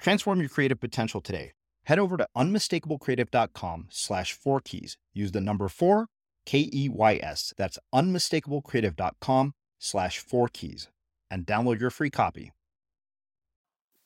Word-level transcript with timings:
Transform 0.00 0.40
your 0.40 0.48
creative 0.48 0.80
potential 0.80 1.20
today. 1.20 1.52
Head 1.84 1.98
over 1.98 2.16
to 2.16 2.26
unmistakablecreative.com 2.36 3.88
slash 3.90 4.32
four 4.32 4.60
keys. 4.60 4.96
Use 5.12 5.32
the 5.32 5.40
number 5.40 5.68
four, 5.68 6.06
K 6.46 6.70
E 6.72 6.88
Y 6.88 7.20
S. 7.22 7.52
That's 7.56 7.78
unmistakablecreative.com 7.94 9.52
slash 9.78 10.18
four 10.18 10.48
keys 10.48 10.88
and 11.30 11.46
download 11.46 11.80
your 11.80 11.90
free 11.90 12.10
copy. 12.10 12.52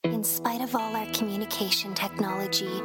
In 0.03 0.23
spite 0.23 0.61
of 0.61 0.75
all 0.75 0.95
our 0.95 1.07
communication 1.13 1.95
technology, 1.95 2.81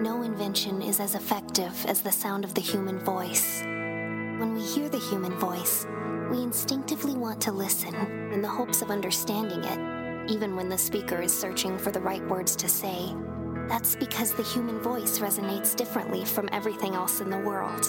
no 0.00 0.22
invention 0.22 0.82
is 0.82 1.00
as 1.00 1.14
effective 1.14 1.72
as 1.86 2.02
the 2.02 2.12
sound 2.12 2.44
of 2.44 2.54
the 2.54 2.60
human 2.60 2.98
voice. 2.98 3.62
When 3.62 4.54
we 4.54 4.60
hear 4.60 4.88
the 4.88 4.98
human 4.98 5.32
voice, 5.38 5.86
we 6.30 6.42
instinctively 6.42 7.14
want 7.14 7.40
to 7.42 7.52
listen 7.52 7.94
in 8.32 8.42
the 8.42 8.48
hopes 8.48 8.82
of 8.82 8.90
understanding 8.90 9.64
it 9.64 9.97
even 10.28 10.54
when 10.54 10.68
the 10.68 10.78
speaker 10.78 11.20
is 11.20 11.36
searching 11.36 11.78
for 11.78 11.90
the 11.90 12.00
right 12.00 12.26
words 12.28 12.54
to 12.56 12.68
say. 12.68 13.14
That's 13.68 13.96
because 13.96 14.32
the 14.32 14.42
human 14.42 14.80
voice 14.80 15.18
resonates 15.18 15.74
differently 15.74 16.24
from 16.24 16.48
everything 16.52 16.94
else 16.94 17.20
in 17.20 17.30
the 17.30 17.38
world. 17.38 17.84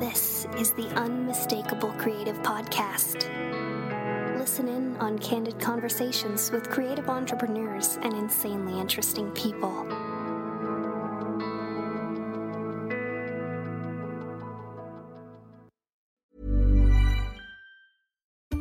This 0.00 0.46
is 0.58 0.72
the 0.72 0.88
Unmistakable 0.96 1.92
Creative 1.92 2.40
Podcast 2.42 3.49
on 5.00 5.18
candid 5.18 5.58
conversations 5.58 6.50
with 6.50 6.70
creative 6.70 7.08
entrepreneurs 7.08 7.98
and 8.02 8.14
insanely 8.14 8.78
interesting 8.78 9.30
people. 9.32 9.86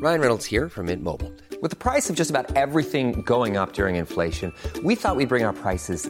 Ryan 0.01 0.21
Reynolds 0.21 0.45
here 0.45 0.69
from 0.69 0.85
Mint 0.85 1.03
Mobile. 1.03 1.33
With 1.61 1.71
the 1.71 1.75
price 1.75 2.09
of 2.09 2.15
just 2.15 2.29
about 2.29 2.55
everything 2.55 3.21
going 3.23 3.57
up 3.57 3.73
during 3.73 3.97
inflation, 3.97 4.53
we 4.81 4.95
thought 4.95 5.17
we'd 5.17 5.27
bring 5.27 5.43
our 5.43 5.51
prices 5.51 6.09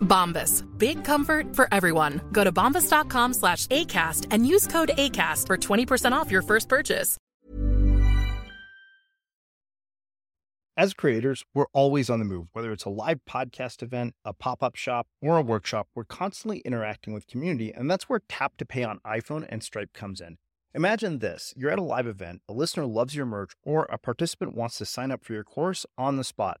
Bombas. 0.00 0.64
Big 0.78 1.04
comfort 1.04 1.54
for 1.54 1.68
everyone. 1.70 2.22
Go 2.32 2.44
to 2.44 2.52
bombas.com 2.52 3.34
slash 3.34 3.66
ACAST 3.66 4.28
and 4.30 4.46
use 4.46 4.66
code 4.66 4.92
ACAST 4.96 5.46
for 5.46 5.58
20% 5.58 6.12
off 6.12 6.30
your 6.30 6.42
first 6.42 6.68
purchase. 6.68 7.18
As 10.78 10.92
creators, 10.92 11.42
we're 11.54 11.72
always 11.72 12.10
on 12.10 12.18
the 12.18 12.26
move. 12.26 12.48
Whether 12.52 12.70
it's 12.70 12.84
a 12.84 12.90
live 12.90 13.20
podcast 13.26 13.82
event, 13.82 14.14
a 14.26 14.34
pop 14.34 14.62
up 14.62 14.76
shop, 14.76 15.06
or 15.22 15.38
a 15.38 15.42
workshop, 15.42 15.88
we're 15.94 16.04
constantly 16.04 16.58
interacting 16.66 17.14
with 17.14 17.26
community, 17.26 17.72
and 17.72 17.90
that's 17.90 18.10
where 18.10 18.20
Tap 18.28 18.58
to 18.58 18.66
Pay 18.66 18.84
on 18.84 19.00
iPhone 19.06 19.46
and 19.48 19.62
Stripe 19.62 19.94
comes 19.94 20.20
in. 20.20 20.36
Imagine 20.74 21.20
this 21.20 21.54
you're 21.56 21.70
at 21.70 21.78
a 21.78 21.82
live 21.82 22.06
event, 22.06 22.42
a 22.46 22.52
listener 22.52 22.84
loves 22.84 23.14
your 23.16 23.24
merch, 23.24 23.52
or 23.62 23.84
a 23.84 23.96
participant 23.96 24.54
wants 24.54 24.76
to 24.76 24.84
sign 24.84 25.10
up 25.10 25.24
for 25.24 25.32
your 25.32 25.44
course 25.44 25.86
on 25.96 26.18
the 26.18 26.24
spot. 26.24 26.60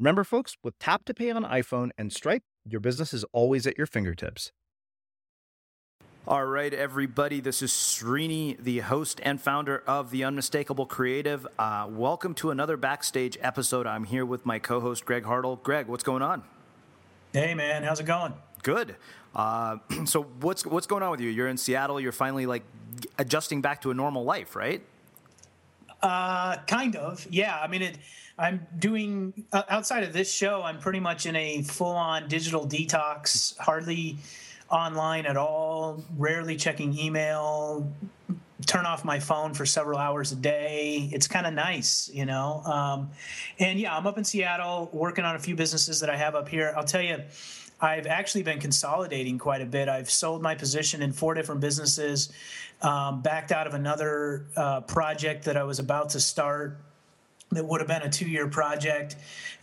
Remember, 0.00 0.24
folks, 0.24 0.56
with 0.64 0.78
Tap 0.78 1.04
to 1.04 1.12
Pay 1.12 1.30
on 1.30 1.44
iPhone 1.44 1.90
and 1.98 2.10
Stripe, 2.10 2.42
your 2.64 2.80
business 2.80 3.12
is 3.12 3.22
always 3.34 3.66
at 3.66 3.76
your 3.76 3.86
fingertips. 3.86 4.50
All 6.26 6.46
right, 6.46 6.72
everybody. 6.72 7.40
This 7.40 7.60
is 7.60 7.70
Srini, 7.70 8.56
the 8.58 8.78
host 8.78 9.20
and 9.22 9.38
founder 9.38 9.82
of 9.86 10.10
The 10.10 10.24
Unmistakable 10.24 10.86
Creative. 10.86 11.46
Uh, 11.58 11.86
welcome 11.90 12.32
to 12.36 12.50
another 12.50 12.78
backstage 12.78 13.36
episode. 13.42 13.86
I'm 13.86 14.04
here 14.04 14.24
with 14.24 14.46
my 14.46 14.58
co 14.58 14.80
host, 14.80 15.04
Greg 15.04 15.24
Hartle. 15.24 15.62
Greg, 15.62 15.86
what's 15.86 16.04
going 16.04 16.22
on? 16.22 16.44
Hey, 17.34 17.52
man. 17.52 17.82
How's 17.82 18.00
it 18.00 18.06
going? 18.06 18.32
Good. 18.62 18.96
Uh, 19.34 19.76
so, 20.06 20.22
what's, 20.40 20.64
what's 20.64 20.86
going 20.86 21.02
on 21.02 21.10
with 21.10 21.20
you? 21.20 21.28
You're 21.28 21.48
in 21.48 21.58
Seattle. 21.58 22.00
You're 22.00 22.10
finally 22.10 22.46
like 22.46 22.62
adjusting 23.18 23.60
back 23.60 23.82
to 23.82 23.90
a 23.90 23.94
normal 23.94 24.24
life, 24.24 24.56
right? 24.56 24.82
Uh, 26.02 26.56
kind 26.66 26.96
of. 26.96 27.26
Yeah. 27.30 27.58
I 27.60 27.66
mean, 27.66 27.82
it. 27.82 27.98
I'm 28.38 28.66
doing 28.78 29.44
uh, 29.52 29.64
outside 29.68 30.02
of 30.02 30.14
this 30.14 30.32
show. 30.32 30.62
I'm 30.62 30.78
pretty 30.78 31.00
much 31.00 31.26
in 31.26 31.36
a 31.36 31.60
full-on 31.60 32.26
digital 32.28 32.66
detox. 32.66 33.54
Hardly 33.58 34.16
online 34.70 35.26
at 35.26 35.36
all, 35.36 36.02
rarely 36.16 36.56
checking 36.56 36.96
email, 36.98 37.92
turn 38.66 38.86
off 38.86 39.04
my 39.04 39.18
phone 39.18 39.52
for 39.52 39.66
several 39.66 39.98
hours 39.98 40.32
a 40.32 40.36
day. 40.36 41.10
It's 41.12 41.26
kind 41.26 41.46
of 41.46 41.52
nice, 41.52 42.08
you 42.12 42.24
know. 42.24 42.62
Um, 42.64 43.10
and 43.58 43.78
yeah, 43.78 43.96
I'm 43.96 44.06
up 44.06 44.16
in 44.16 44.24
Seattle 44.24 44.88
working 44.92 45.24
on 45.24 45.36
a 45.36 45.38
few 45.38 45.56
businesses 45.56 46.00
that 46.00 46.08
I 46.08 46.16
have 46.16 46.34
up 46.34 46.48
here. 46.48 46.72
I'll 46.76 46.84
tell 46.84 47.02
you, 47.02 47.18
I've 47.80 48.06
actually 48.06 48.42
been 48.42 48.60
consolidating 48.60 49.38
quite 49.38 49.62
a 49.62 49.66
bit. 49.66 49.88
I've 49.88 50.10
sold 50.10 50.42
my 50.42 50.54
position 50.54 51.02
in 51.02 51.12
four 51.12 51.34
different 51.34 51.60
businesses, 51.60 52.30
um, 52.82 53.22
backed 53.22 53.52
out 53.52 53.66
of 53.66 53.74
another 53.74 54.46
uh, 54.56 54.82
project 54.82 55.44
that 55.44 55.56
I 55.56 55.64
was 55.64 55.78
about 55.78 56.10
to 56.10 56.20
start 56.20 56.78
that 57.50 57.64
would 57.64 57.80
have 57.80 57.88
been 57.88 58.02
a 58.02 58.10
two 58.10 58.28
year 58.28 58.48
project 58.48 59.16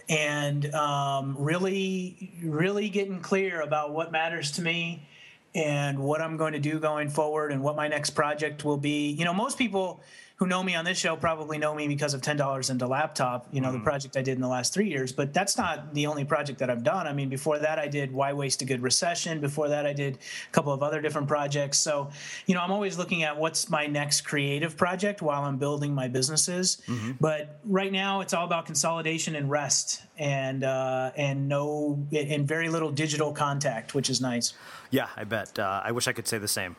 and 0.10 0.74
um, 0.74 1.36
really, 1.38 2.32
really 2.44 2.90
getting 2.90 3.20
clear 3.20 3.62
about 3.62 3.92
what 3.92 4.12
matters 4.12 4.52
to 4.54 4.62
me 4.62 5.08
and 5.54 6.00
what 6.00 6.22
I'm 6.22 6.38
going 6.38 6.54
to 6.54 6.60
do 6.60 6.80
going 6.80 7.10
forward 7.10 7.52
and 7.52 7.62
what 7.62 7.76
my 7.76 7.88
next 7.88 8.12
project 8.12 8.64
will 8.64 8.78
be. 8.78 9.12
You 9.12 9.26
know, 9.26 9.34
most 9.34 9.58
people 9.58 10.02
who 10.38 10.46
know 10.46 10.62
me 10.62 10.76
on 10.76 10.86
this 10.86 11.00
show 11.00 11.16
probably 11.16 11.58
know 11.58 11.74
me 11.74 11.88
because 11.88 12.14
of 12.14 12.22
ten 12.22 12.38
dollars 12.38 12.70
into 12.70 12.86
laptop. 12.88 13.48
You 13.52 13.60
know, 13.60 13.70
mm-hmm. 13.70 13.80
the 13.80 13.84
project 13.84 14.16
I 14.18 14.22
did 14.22 14.36
in 14.36 14.42
the 14.42 14.48
last 14.48 14.72
three 14.74 14.88
years. 14.88 15.12
But 15.12 15.34
that's 15.34 15.58
not 15.58 15.96
the 15.96 16.06
only 16.06 16.26
project 16.26 16.60
that 16.60 16.70
I've 16.70 16.84
done. 16.84 17.08
I 17.08 17.14
mean, 17.14 17.28
before 17.28 17.58
that, 17.58 17.80
I 17.80 17.88
did 17.88 18.12
Why 18.12 18.34
Waste 18.34 18.62
a 18.62 18.66
Good 18.66 18.82
Recession. 18.82 19.42
Before 19.42 19.68
that, 19.70 19.88
I 19.88 19.94
did 19.94 20.16
a 20.16 20.52
couple 20.52 20.72
of 20.72 20.84
other 20.84 21.02
different 21.02 21.28
projects. 21.28 21.80
So, 21.80 22.12
you 22.46 22.54
know, 22.54 22.62
I'm 22.62 22.72
always 22.72 23.00
looking 23.00 23.24
at 23.24 23.36
what's 23.36 23.70
my 23.70 23.88
next 23.88 24.22
creative 24.22 24.78
project 24.78 25.24
while 25.24 25.44
I'm 25.44 25.58
building 25.58 25.94
my 25.96 26.08
businesses. 26.08 26.84
Mm-hmm. 26.88 27.14
But 27.20 27.60
right 27.66 27.92
now, 27.92 28.22
it's 28.22 28.34
all 28.36 28.46
about 28.46 28.68
consolidation 28.68 29.36
and 29.36 29.50
rest, 29.50 30.04
and 30.20 30.64
uh, 30.64 31.12
and 31.18 31.50
no 31.50 32.06
and 32.12 32.48
very 32.48 32.70
little 32.70 32.92
digital 32.92 33.34
contact, 33.34 33.96
which 33.96 34.10
is 34.10 34.22
nice. 34.22 34.54
Yeah, 34.92 35.08
I 35.18 35.24
bet. 35.24 35.58
Uh, 35.58 35.82
I 35.84 35.92
wish 35.92 36.08
I 36.08 36.14
could 36.14 36.28
say 36.28 36.38
the 36.38 36.48
same. 36.48 36.76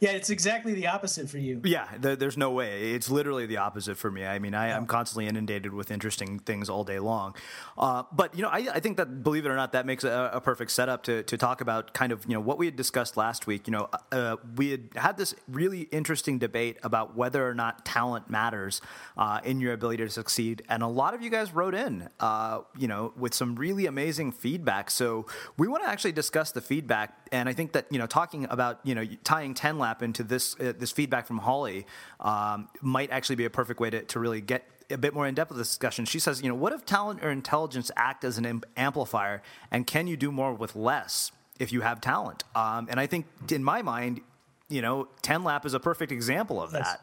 yeah, 0.01 0.11
it's 0.11 0.31
exactly 0.31 0.75
the 0.75 0.87
opposite 0.87 1.29
for 1.29 1.39
you. 1.39 1.61
Yeah, 1.65 1.89
there's 1.99 2.37
no 2.37 2.51
way. 2.51 2.93
It's 2.93 3.11
literally 3.11 3.47
the 3.47 3.57
opposite 3.57 3.97
for 3.97 4.11
me. 4.11 4.25
I 4.25 4.39
mean, 4.39 4.55
I, 4.55 4.69
am 4.69 4.87
constantly 4.87 5.27
inundated 5.27 5.73
with 5.73 5.91
interesting 5.91 6.39
things 6.39 6.69
all 6.69 6.85
day 6.85 6.99
long. 6.99 7.35
Uh, 7.77 8.05
but 8.13 8.35
you 8.35 8.43
know, 8.43 8.49
I, 8.49 8.69
I, 8.75 8.81
think 8.81 8.97
that 8.99 9.23
believe 9.23 9.47
it 9.47 9.49
or 9.49 9.57
not, 9.57 9.73
that 9.73 9.87
makes 9.87 10.05
a, 10.05 10.31
a, 10.35 10.41
perfect 10.41 10.71
setup 10.71 11.03
to, 11.05 11.23
to 11.25 11.37
talk 11.37 11.61
about 11.61 11.93
kind 11.95 12.13
of 12.13 12.25
you 12.27 12.35
know 12.35 12.41
what 12.41 12.59
we 12.59 12.67
had 12.67 12.77
discussed 12.77 13.17
last 13.17 13.47
week. 13.47 13.67
You 13.67 13.73
know, 13.73 13.89
uh, 14.13 14.37
we 14.57 14.71
had 14.71 14.89
had 14.97 15.17
this 15.17 15.35
really 15.49 15.83
interesting 15.83 16.39
debate 16.39 16.79
about 16.83 17.17
whether 17.17 17.47
or 17.47 17.55
not 17.55 17.85
talent 17.85 18.31
matters 18.31 18.81
uh, 19.17 19.41
in 19.45 19.61
your 19.61 19.73
ability 19.73 20.05
to 20.05 20.11
succeed, 20.11 20.63
and 20.69 20.83
a 20.83 20.89
lot 20.89 21.15
of 21.15 21.23
you 21.23 21.31
guys 21.31 21.53
wrote 21.53 21.75
in, 21.75 22.09
uh, 22.21 22.61
you 22.79 22.87
know, 22.87 23.13
with 23.17 23.35
some 23.35 23.57
really 23.57 23.87
amazing 23.87 24.31
feedback. 24.31 24.91
So 24.91 25.27
we 25.57 25.67
want 25.67 25.83
to 25.85 25.89
actually 25.89 26.13
discuss 26.13 26.53
the 26.53 26.61
feedback, 26.61 27.24
and 27.35 27.49
I 27.49 27.53
think 27.53 27.73
that 27.73 27.87
you 27.91 27.99
know, 27.99 28.07
talking 28.07 28.47
about 28.49 28.79
you 28.85 28.95
know 28.95 29.05
tying 29.25 29.55
ten 29.55 29.79
lap 29.79 30.03
into 30.03 30.23
this 30.23 30.59
uh, 30.61 30.73
this 30.79 30.93
feedback 30.93 31.27
from 31.27 31.39
Holly 31.39 31.85
um, 32.21 32.69
might 32.81 33.11
actually 33.11 33.37
be 33.37 33.45
a 33.45 33.51
perfect 33.51 33.81
way 33.81 33.91
to, 33.91 34.03
to 34.03 34.21
really 34.21 34.41
get 34.41 34.65
a 34.91 34.97
bit 34.97 35.15
more 35.15 35.27
in 35.27 35.35
depth 35.35 35.51
of 35.51 35.57
this 35.57 35.69
discussion. 35.69 36.05
She 36.05 36.21
says, 36.21 36.43
you 36.43 36.49
know, 36.49 36.55
what 36.55 36.73
if 36.73 36.87
talent 36.87 37.25
or 37.25 37.31
intelligence 37.31 37.91
act 37.97 38.25
as 38.25 38.39
an 38.39 38.63
amplifier, 38.77 39.43
and 39.73 39.85
can 39.87 40.07
you 40.07 40.17
do 40.17 40.31
more 40.31 40.55
with 40.55 40.77
less 40.77 41.33
if 41.59 41.73
you 41.73 41.81
have 41.81 42.01
talent? 42.01 42.45
Um, 42.55 42.87
and 42.89 43.01
I 43.01 43.07
think 43.07 43.27
in 43.51 43.65
my 43.65 43.83
mind, 43.83 44.21
you 44.69 44.81
know, 44.81 45.09
ten 45.21 45.43
lap 45.43 45.67
is 45.67 45.75
a 45.75 45.81
perfect 45.81 46.13
example 46.13 46.63
of 46.63 46.71
that. 46.71 47.01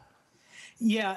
Yeah, 0.80 1.16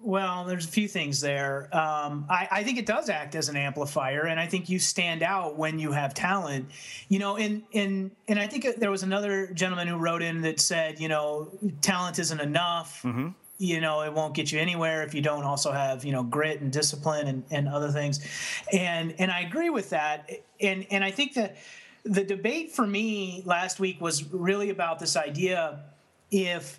well, 0.00 0.44
there's 0.44 0.66
a 0.66 0.68
few 0.68 0.86
things 0.86 1.20
there. 1.20 1.74
Um, 1.74 2.26
I, 2.28 2.48
I, 2.50 2.62
think 2.62 2.78
it 2.78 2.84
does 2.84 3.08
act 3.08 3.34
as 3.34 3.48
an 3.48 3.56
amplifier, 3.56 4.26
and 4.26 4.38
I 4.38 4.46
think 4.46 4.68
you 4.68 4.78
stand 4.78 5.22
out 5.22 5.56
when 5.56 5.78
you 5.78 5.92
have 5.92 6.12
talent. 6.12 6.70
You 7.08 7.18
know, 7.18 7.36
and 7.36 7.62
and 7.72 8.10
and 8.28 8.38
I 8.38 8.46
think 8.46 8.66
there 8.76 8.90
was 8.90 9.02
another 9.02 9.46
gentleman 9.48 9.88
who 9.88 9.96
wrote 9.96 10.22
in 10.22 10.42
that 10.42 10.60
said, 10.60 11.00
you 11.00 11.08
know, 11.08 11.50
talent 11.80 12.18
isn't 12.18 12.40
enough. 12.40 13.02
Mm-hmm. 13.02 13.28
You 13.58 13.80
know, 13.80 14.02
it 14.02 14.12
won't 14.12 14.34
get 14.34 14.52
you 14.52 14.60
anywhere 14.60 15.04
if 15.04 15.14
you 15.14 15.22
don't 15.22 15.44
also 15.44 15.72
have 15.72 16.04
you 16.04 16.12
know 16.12 16.22
grit 16.22 16.60
and 16.60 16.70
discipline 16.70 17.26
and, 17.26 17.44
and 17.50 17.68
other 17.68 17.90
things. 17.90 18.20
And 18.72 19.14
and 19.18 19.30
I 19.30 19.40
agree 19.40 19.70
with 19.70 19.90
that. 19.90 20.30
And 20.60 20.86
and 20.90 21.02
I 21.02 21.10
think 21.10 21.34
that 21.34 21.56
the 22.04 22.24
debate 22.24 22.72
for 22.72 22.86
me 22.86 23.42
last 23.46 23.80
week 23.80 24.00
was 24.00 24.30
really 24.32 24.68
about 24.68 24.98
this 24.98 25.16
idea 25.16 25.80
if 26.30 26.78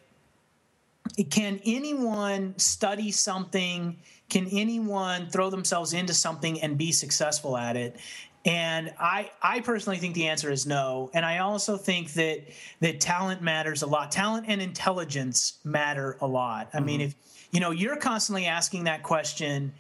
can 1.30 1.60
anyone 1.66 2.58
study 2.58 3.12
something? 3.12 3.98
Can 4.30 4.48
anyone 4.52 5.30
throw 5.30 5.50
themselves 5.50 5.94
into 5.94 6.14
something 6.14 6.62
and 6.62 6.78
be 6.78 6.92
successful 6.92 7.58
at 7.58 7.78
it? 7.78 7.98
And 8.44 8.94
I, 9.00 9.32
I 9.42 9.62
personally 9.62 9.98
think 9.98 10.14
the 10.14 10.28
answer 10.28 10.52
is 10.52 10.68
no. 10.68 11.10
And 11.14 11.26
I 11.26 11.40
also 11.40 11.78
think 11.78 12.14
that 12.14 12.42
that 12.80 13.00
talent 13.00 13.42
matters 13.42 13.82
a 13.82 13.88
lot. 13.88 14.12
Talent 14.12 14.46
and 14.48 14.62
intelligence 14.62 15.60
matter 15.64 16.18
a 16.22 16.28
lot. 16.28 16.70
I 16.74 16.78
mm-hmm. 16.78 16.86
mean, 16.86 17.02
if 17.02 17.16
you 17.52 17.60
know, 17.60 17.72
you're 17.72 17.96
constantly 17.96 18.46
asking 18.46 18.84
that 18.84 19.02
question 19.02 19.74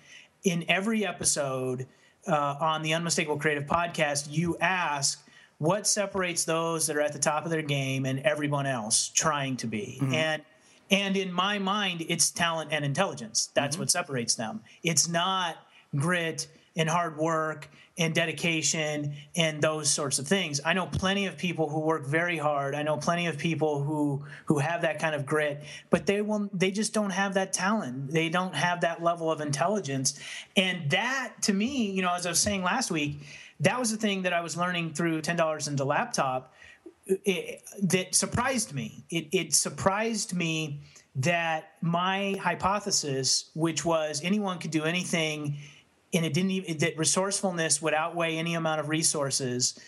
in 0.43 0.65
every 0.67 1.05
episode 1.05 1.85
uh, 2.27 2.55
on 2.59 2.81
the 2.81 2.93
Unmistakable 2.93 3.37
Creative 3.37 3.65
Podcast. 3.65 4.27
You 4.29 4.57
ask, 4.59 5.21
what 5.57 5.87
separates 5.87 6.45
those 6.45 6.87
that 6.87 6.95
are 6.95 7.01
at 7.01 7.13
the 7.13 7.19
top 7.19 7.45
of 7.45 7.51
their 7.51 7.61
game 7.61 8.05
and 8.05 8.19
everyone 8.19 8.65
else 8.65 9.09
trying 9.09 9.57
to 9.57 9.67
be? 9.67 9.99
Mm-hmm. 10.01 10.13
And 10.13 10.41
and 10.89 11.17
in 11.17 11.31
my 11.31 11.59
mind, 11.59 12.05
it's 12.07 12.31
talent 12.31 12.71
and 12.71 12.85
intelligence. 12.85 13.49
That's 13.53 13.75
mm-hmm. 13.75 13.83
what 13.83 13.91
separates 13.91 14.35
them. 14.35 14.61
It's 14.83 15.07
not 15.07 15.57
grit 15.95 16.47
and 16.75 16.89
hard 16.89 17.17
work 17.17 17.69
and 17.97 18.13
dedication 18.13 19.13
and 19.37 19.61
those 19.61 19.89
sorts 19.89 20.19
of 20.19 20.27
things. 20.27 20.59
I 20.65 20.73
know 20.73 20.85
plenty 20.85 21.27
of 21.27 21.37
people 21.37 21.69
who 21.69 21.79
work 21.79 22.05
very 22.05 22.37
hard. 22.37 22.75
I 22.75 22.83
know 22.83 22.97
plenty 22.97 23.27
of 23.27 23.37
people 23.37 23.83
who 23.83 24.25
who 24.45 24.59
have 24.59 24.81
that 24.81 24.99
kind 24.99 25.15
of 25.15 25.25
grit, 25.25 25.63
but 25.89 26.05
they 26.05 26.21
will 26.21 26.49
they 26.53 26.71
just 26.71 26.93
don't 26.93 27.11
have 27.11 27.35
that 27.35 27.53
talent. 27.53 28.11
They 28.11 28.27
don't 28.29 28.53
have 28.53 28.81
that 28.81 29.01
level 29.01 29.31
of 29.31 29.39
intelligence. 29.39 30.19
And 30.57 30.89
that 30.91 31.33
to 31.43 31.53
me, 31.53 31.91
you 31.91 32.01
know, 32.01 32.13
as 32.13 32.25
I 32.25 32.29
was 32.29 32.39
saying 32.39 32.63
last 32.63 32.91
week, 32.91 33.25
that 33.61 33.79
was 33.79 33.91
the 33.91 33.97
thing 33.97 34.23
that 34.23 34.33
I 34.33 34.41
was 34.41 34.57
learning 34.57 34.93
through 34.93 35.21
$10 35.21 35.67
into 35.67 35.85
laptop 35.85 36.53
it, 37.05 37.61
that 37.83 38.15
surprised 38.15 38.73
me. 38.73 39.03
It, 39.09 39.27
it 39.31 39.53
surprised 39.53 40.35
me 40.35 40.81
that 41.15 41.73
my 41.81 42.35
hypothesis, 42.41 43.49
which 43.53 43.85
was 43.85 44.21
anyone 44.23 44.59
could 44.59 44.71
do 44.71 44.83
anything, 44.83 45.57
and 46.13 46.25
it 46.25 46.33
didn't 46.33 46.51
even 46.51 46.77
that 46.79 46.97
resourcefulness 46.97 47.81
would 47.81 47.93
outweigh 47.93 48.37
any 48.37 48.55
amount 48.55 48.79
of 48.79 48.89
resources. 48.89 49.79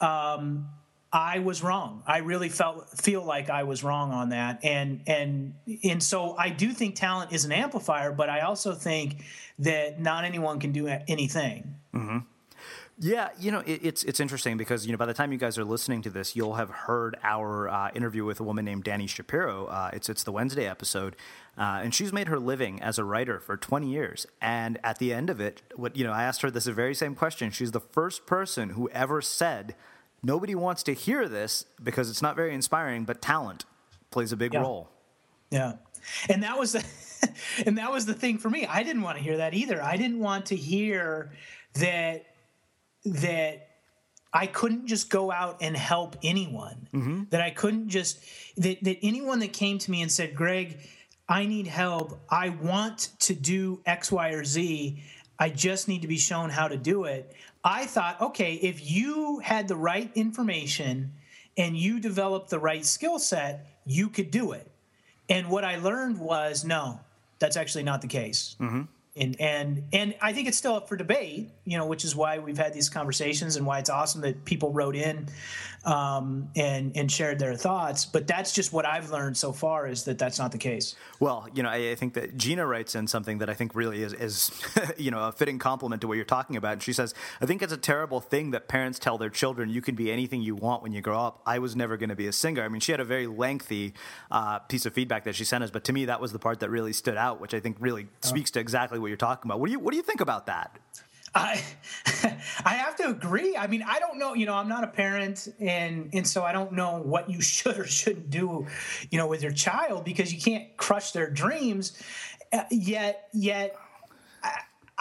Um, 0.00 0.68
I 1.12 1.40
was 1.40 1.62
wrong. 1.62 2.02
I 2.06 2.18
really 2.18 2.48
felt 2.48 2.88
feel 2.90 3.24
like 3.24 3.50
I 3.50 3.64
was 3.64 3.82
wrong 3.82 4.12
on 4.12 4.28
that, 4.30 4.64
and 4.64 5.02
and 5.06 5.54
and 5.82 6.02
so 6.02 6.36
I 6.36 6.50
do 6.50 6.70
think 6.70 6.94
talent 6.94 7.32
is 7.32 7.44
an 7.44 7.52
amplifier, 7.52 8.12
but 8.12 8.30
I 8.30 8.40
also 8.40 8.74
think 8.74 9.24
that 9.58 10.00
not 10.00 10.24
anyone 10.24 10.60
can 10.60 10.72
do 10.72 10.86
anything. 10.86 11.74
Mm-hmm. 11.94 12.18
Yeah, 13.02 13.30
you 13.38 13.50
know, 13.50 13.60
it, 13.60 13.80
it's 13.82 14.04
it's 14.04 14.20
interesting 14.20 14.58
because 14.58 14.84
you 14.84 14.92
know 14.92 14.98
by 14.98 15.06
the 15.06 15.14
time 15.14 15.32
you 15.32 15.38
guys 15.38 15.56
are 15.56 15.64
listening 15.64 16.02
to 16.02 16.10
this, 16.10 16.36
you'll 16.36 16.56
have 16.56 16.68
heard 16.68 17.16
our 17.22 17.66
uh, 17.66 17.90
interview 17.94 18.26
with 18.26 18.40
a 18.40 18.42
woman 18.42 18.66
named 18.66 18.84
Dani 18.84 19.08
Shapiro. 19.08 19.66
Uh, 19.66 19.90
it's 19.94 20.10
it's 20.10 20.22
the 20.22 20.32
Wednesday 20.32 20.66
episode, 20.68 21.16
uh, 21.56 21.80
and 21.82 21.94
she's 21.94 22.12
made 22.12 22.28
her 22.28 22.38
living 22.38 22.80
as 22.82 22.98
a 22.98 23.04
writer 23.04 23.40
for 23.40 23.56
20 23.56 23.90
years. 23.90 24.26
And 24.42 24.78
at 24.84 24.98
the 24.98 25.14
end 25.14 25.30
of 25.30 25.40
it, 25.40 25.62
what 25.76 25.96
you 25.96 26.04
know, 26.04 26.12
I 26.12 26.24
asked 26.24 26.42
her 26.42 26.50
this 26.50 26.66
very 26.66 26.94
same 26.94 27.14
question. 27.14 27.50
She's 27.50 27.70
the 27.70 27.80
first 27.80 28.26
person 28.26 28.70
who 28.70 28.90
ever 28.90 29.22
said 29.22 29.74
nobody 30.22 30.54
wants 30.54 30.82
to 30.82 30.92
hear 30.92 31.26
this 31.26 31.64
because 31.82 32.10
it's 32.10 32.20
not 32.20 32.36
very 32.36 32.52
inspiring, 32.54 33.04
but 33.06 33.22
talent 33.22 33.64
plays 34.10 34.30
a 34.30 34.36
big 34.36 34.52
Yeah. 34.52 34.60
role. 34.60 34.90
Yeah. 35.50 35.72
And 36.28 36.42
that 36.42 36.58
was 36.58 36.72
the 36.72 36.84
and 37.66 37.78
that 37.78 37.90
was 37.90 38.04
the 38.04 38.14
thing 38.14 38.36
for 38.36 38.50
me. 38.50 38.66
I 38.66 38.82
didn't 38.82 39.00
want 39.00 39.16
to 39.16 39.22
hear 39.24 39.38
that 39.38 39.54
either. 39.54 39.82
I 39.82 39.96
didn't 39.96 40.18
want 40.18 40.46
to 40.46 40.56
hear 40.56 41.32
that 41.74 42.26
that 43.04 43.68
I 44.32 44.46
couldn't 44.46 44.86
just 44.86 45.10
go 45.10 45.30
out 45.32 45.58
and 45.60 45.76
help 45.76 46.16
anyone. 46.22 46.88
That 47.30 47.40
I 47.40 47.50
couldn't 47.50 47.88
just 47.88 48.20
that 48.56 48.82
that 48.84 48.98
anyone 49.02 49.40
that 49.40 49.52
came 49.52 49.78
to 49.78 49.90
me 49.90 50.02
and 50.02 50.10
said, 50.10 50.34
"Greg, 50.34 50.78
I 51.28 51.46
need 51.46 51.66
help. 51.66 52.20
I 52.30 52.50
want 52.50 53.08
to 53.20 53.34
do 53.34 53.80
X, 53.86 54.12
Y, 54.12 54.30
or 54.30 54.44
Z. 54.44 55.02
I 55.38 55.48
just 55.48 55.88
need 55.88 56.02
to 56.02 56.08
be 56.08 56.18
shown 56.18 56.50
how 56.50 56.68
to 56.68 56.76
do 56.76 57.04
it." 57.04 57.34
I 57.64 57.86
thought, 57.86 58.20
okay, 58.20 58.54
if 58.54 58.90
you 58.90 59.40
had 59.40 59.68
the 59.68 59.76
right 59.76 60.10
information 60.14 61.12
and 61.56 61.76
you 61.76 62.00
developed 62.00 62.48
the 62.48 62.58
right 62.58 62.86
skill 62.86 63.18
set, 63.18 63.66
you 63.84 64.08
could 64.08 64.30
do 64.30 64.52
it. 64.52 64.70
And 65.28 65.48
what 65.48 65.64
I 65.64 65.76
learned 65.76 66.18
was 66.18 66.64
no, 66.64 67.00
that's 67.38 67.56
actually 67.56 67.84
not 67.84 68.00
the 68.00 68.08
case. 68.08 68.56
Mm-hmm. 68.60 68.82
And 69.16 69.40
and 69.40 69.84
and 69.92 70.14
I 70.20 70.32
think 70.32 70.46
it's 70.46 70.56
still 70.56 70.74
up 70.74 70.88
for 70.88 70.96
debate, 70.96 71.50
you 71.64 71.76
know, 71.76 71.86
which 71.86 72.04
is 72.04 72.14
why 72.14 72.38
we've 72.38 72.58
had 72.58 72.72
these 72.72 72.88
conversations 72.88 73.56
and 73.56 73.66
why 73.66 73.80
it's 73.80 73.90
awesome 73.90 74.20
that 74.20 74.44
people 74.44 74.72
wrote 74.72 74.94
in 74.94 75.28
um, 75.84 76.48
and 76.56 76.96
and 76.96 77.10
shared 77.10 77.38
their 77.38 77.54
thoughts. 77.54 78.04
But 78.04 78.26
that's 78.26 78.52
just 78.52 78.72
what 78.72 78.86
I've 78.86 79.10
learned 79.10 79.36
so 79.36 79.52
far 79.52 79.86
is 79.86 80.04
that 80.04 80.18
that's 80.18 80.38
not 80.38 80.52
the 80.52 80.58
case. 80.58 80.94
Well, 81.18 81.48
you 81.54 81.62
know, 81.62 81.68
I, 81.68 81.90
I 81.90 81.94
think 81.94 82.14
that 82.14 82.36
Gina 82.36 82.66
writes 82.66 82.94
in 82.94 83.06
something 83.06 83.38
that 83.38 83.48
I 83.48 83.54
think 83.54 83.74
really 83.74 84.02
is, 84.02 84.12
is, 84.12 84.50
you 84.98 85.10
know, 85.10 85.24
a 85.24 85.32
fitting 85.32 85.58
compliment 85.58 86.02
to 86.02 86.08
what 86.08 86.14
you're 86.14 86.24
talking 86.24 86.56
about. 86.56 86.74
And 86.74 86.82
she 86.82 86.92
says, 86.92 87.14
I 87.40 87.46
think 87.46 87.62
it's 87.62 87.72
a 87.72 87.78
terrible 87.78 88.20
thing 88.20 88.50
that 88.50 88.68
parents 88.68 88.98
tell 88.98 89.18
their 89.18 89.30
children 89.30 89.70
you 89.70 89.80
can 89.80 89.94
be 89.94 90.10
anything 90.10 90.42
you 90.42 90.54
want 90.54 90.82
when 90.82 90.92
you 90.92 91.00
grow 91.00 91.18
up. 91.18 91.42
I 91.46 91.58
was 91.58 91.74
never 91.74 91.96
going 91.96 92.10
to 92.10 92.16
be 92.16 92.26
a 92.26 92.32
singer. 92.32 92.62
I 92.62 92.68
mean, 92.68 92.80
she 92.80 92.92
had 92.92 93.00
a 93.00 93.04
very 93.04 93.26
lengthy 93.26 93.94
uh, 94.30 94.58
piece 94.60 94.86
of 94.86 94.92
feedback 94.92 95.24
that 95.24 95.34
she 95.34 95.44
sent 95.44 95.64
us, 95.64 95.70
but 95.70 95.84
to 95.84 95.92
me, 95.92 96.06
that 96.06 96.20
was 96.20 96.32
the 96.32 96.38
part 96.38 96.60
that 96.60 96.70
really 96.70 96.92
stood 96.92 97.16
out, 97.16 97.40
which 97.40 97.54
I 97.54 97.60
think 97.60 97.76
really 97.80 98.08
speaks 98.20 98.50
to 98.52 98.60
exactly 98.60 98.98
what 98.98 99.08
you're 99.08 99.16
talking 99.16 99.50
about. 99.50 99.60
What 99.60 99.66
do 99.66 99.72
you 99.72 99.78
What 99.78 99.92
do 99.92 99.96
you 99.96 100.02
think 100.02 100.20
about 100.20 100.46
that? 100.46 100.78
I 101.34 101.62
I 102.64 102.74
have 102.74 102.96
to 102.96 103.08
agree. 103.08 103.56
I 103.56 103.66
mean, 103.66 103.84
I 103.86 103.98
don't 103.98 104.18
know. 104.18 104.34
You 104.34 104.46
know, 104.46 104.54
I'm 104.54 104.68
not 104.68 104.84
a 104.84 104.88
parent, 104.88 105.48
and 105.60 106.10
and 106.12 106.26
so 106.26 106.42
I 106.42 106.52
don't 106.52 106.72
know 106.72 107.00
what 107.02 107.30
you 107.30 107.40
should 107.40 107.78
or 107.78 107.86
shouldn't 107.86 108.30
do, 108.30 108.66
you 109.10 109.18
know, 109.18 109.26
with 109.26 109.42
your 109.42 109.52
child 109.52 110.04
because 110.04 110.32
you 110.32 110.40
can't 110.40 110.76
crush 110.76 111.12
their 111.12 111.30
dreams. 111.30 112.00
Uh, 112.52 112.64
yet, 112.70 113.28
yet. 113.32 113.76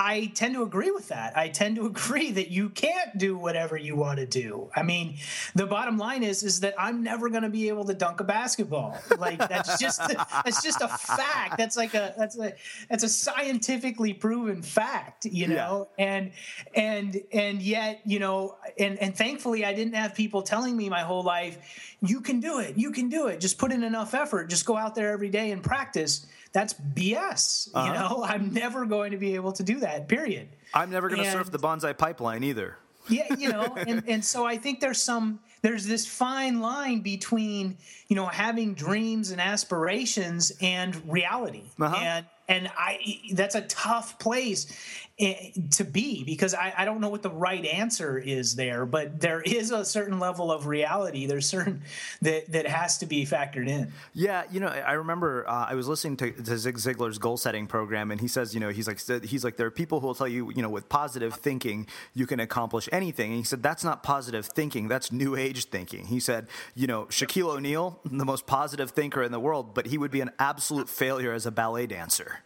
I, 0.01 0.31
tend 0.33 0.55
to 0.55 0.63
agree 0.63 0.91
with 0.91 1.09
that. 1.09 1.37
I 1.37 1.49
tend 1.49 1.75
to 1.75 1.85
agree 1.85 2.31
that 2.31 2.49
you 2.49 2.69
can't 2.69 3.17
do 3.17 3.37
whatever 3.37 3.77
you 3.77 3.95
want 3.95 4.19
to 4.19 4.25
do. 4.25 4.69
I 4.75 4.83
mean, 4.83 5.17
the 5.55 5.65
bottom 5.65 5.97
line 5.97 6.23
is 6.23 6.41
is 6.41 6.61
that 6.61 6.73
I'm 6.79 7.03
never 7.03 7.29
going 7.29 7.43
to 7.43 7.49
be 7.49 7.67
able 7.67 7.83
to 7.85 7.93
dunk 7.93 8.21
a 8.21 8.23
basketball. 8.23 8.97
Like 9.17 9.37
that's 9.37 9.77
just 9.77 9.99
that's 10.07 10.63
just 10.63 10.81
a 10.81 10.87
fact. 10.87 11.57
That's 11.57 11.75
like 11.75 11.93
a 11.93 12.13
that's 12.17 12.39
a 12.39 12.53
that's 12.89 13.03
a 13.03 13.09
scientifically 13.09 14.13
proven 14.13 14.61
fact, 14.61 15.25
you 15.25 15.47
know. 15.47 15.89
And 15.97 16.31
and 16.73 17.21
and 17.33 17.61
yet, 17.61 18.01
you 18.05 18.19
know, 18.19 18.55
and 18.77 18.97
and 18.99 19.15
thankfully 19.15 19.65
I 19.65 19.73
didn't 19.73 19.95
have 19.95 20.15
people 20.15 20.41
telling 20.41 20.77
me 20.77 20.89
my 20.89 21.01
whole 21.01 21.23
life, 21.23 21.97
you 22.01 22.21
can 22.21 22.39
do 22.39 22.59
it. 22.59 22.77
You 22.77 22.91
can 22.91 23.09
do 23.09 23.27
it. 23.27 23.41
Just 23.41 23.57
put 23.57 23.71
in 23.71 23.83
enough 23.83 24.13
effort. 24.13 24.49
Just 24.49 24.65
go 24.65 24.77
out 24.77 24.95
there 24.95 25.11
every 25.11 25.29
day 25.29 25.51
and 25.51 25.61
practice. 25.61 26.25
That's 26.51 26.73
BS. 26.73 27.69
Uh-huh. 27.73 27.85
You 27.87 27.93
know, 27.93 28.23
I'm 28.23 28.53
never 28.53 28.85
going 28.85 29.11
to 29.11 29.17
be 29.17 29.35
able 29.35 29.51
to 29.53 29.63
do 29.63 29.79
that. 29.81 30.07
Period. 30.07 30.49
I'm 30.73 30.89
never 30.89 31.09
going 31.09 31.23
to 31.23 31.31
surf 31.31 31.51
the 31.51 31.59
Banzai 31.59 31.93
Pipeline 31.93 32.43
either. 32.43 32.77
yeah 33.09 33.33
you 33.35 33.49
know 33.49 33.63
and, 33.87 34.03
and 34.07 34.23
so 34.23 34.45
i 34.45 34.55
think 34.57 34.81
there's 34.81 35.01
some 35.01 35.39
there's 35.63 35.85
this 35.87 36.05
fine 36.05 36.59
line 36.59 36.99
between 36.99 37.77
you 38.07 38.15
know 38.15 38.25
having 38.27 38.75
dreams 38.75 39.31
and 39.31 39.39
aspirations 39.41 40.51
and 40.61 40.91
reality 41.09 41.63
Uh-huh. 41.79 41.95
and 41.95 42.25
and 42.49 42.69
i 42.77 42.99
that's 43.33 43.55
a 43.55 43.61
tough 43.61 44.19
place 44.19 44.67
to 45.71 45.83
be 45.83 46.23
because 46.23 46.53
I, 46.53 46.73
I 46.77 46.85
don't 46.85 47.01
know 47.01 47.09
what 47.09 47.23
the 47.23 47.29
right 47.29 47.65
answer 47.65 48.17
is 48.17 48.55
there 48.55 48.85
but 48.85 49.19
there 49.19 49.41
is 49.41 49.71
a 49.71 49.83
certain 49.83 50.19
level 50.19 50.51
of 50.51 50.65
reality 50.65 51.25
there's 51.25 51.45
certain 51.45 51.81
that 52.21 52.51
that 52.51 52.67
has 52.67 52.99
to 52.99 53.05
be 53.05 53.25
factored 53.25 53.67
in 53.67 53.91
Yeah, 54.13 54.43
you 54.51 54.59
know, 54.59 54.67
I 54.67 54.93
remember 54.93 55.47
uh, 55.47 55.67
I 55.69 55.75
was 55.75 55.87
listening 55.87 56.17
to, 56.17 56.31
to 56.31 56.57
Zig 56.57 56.77
Ziglar's 56.77 57.17
goal 57.17 57.37
setting 57.37 57.67
program, 57.67 58.11
and 58.11 58.19
he 58.19 58.27
says, 58.27 58.53
you 58.53 58.59
know, 58.59 58.69
he's 58.69 58.87
like, 58.87 58.99
he's 59.23 59.43
like, 59.43 59.57
there 59.57 59.67
are 59.67 59.71
people 59.71 59.99
who 59.99 60.07
will 60.07 60.15
tell 60.15 60.27
you, 60.27 60.51
you 60.51 60.61
know, 60.61 60.69
with 60.69 60.89
positive 60.89 61.35
thinking, 61.35 61.87
you 62.13 62.25
can 62.25 62.39
accomplish 62.39 62.89
anything. 62.91 63.31
And 63.31 63.37
he 63.37 63.43
said, 63.43 63.63
that's 63.63 63.83
not 63.83 64.03
positive 64.03 64.45
thinking, 64.45 64.87
that's 64.87 65.11
new 65.11 65.35
age 65.35 65.65
thinking. 65.65 66.07
He 66.07 66.19
said, 66.19 66.47
you 66.75 66.87
know, 66.87 67.05
Shaquille 67.05 67.55
O'Neal, 67.55 67.99
the 68.05 68.25
most 68.25 68.47
positive 68.47 68.91
thinker 68.91 69.23
in 69.23 69.31
the 69.31 69.39
world, 69.39 69.73
but 69.73 69.87
he 69.87 69.97
would 69.97 70.11
be 70.11 70.21
an 70.21 70.31
absolute 70.39 70.89
failure 70.89 71.31
as 71.33 71.45
a 71.45 71.51
ballet 71.51 71.87
dancer. 71.87 72.39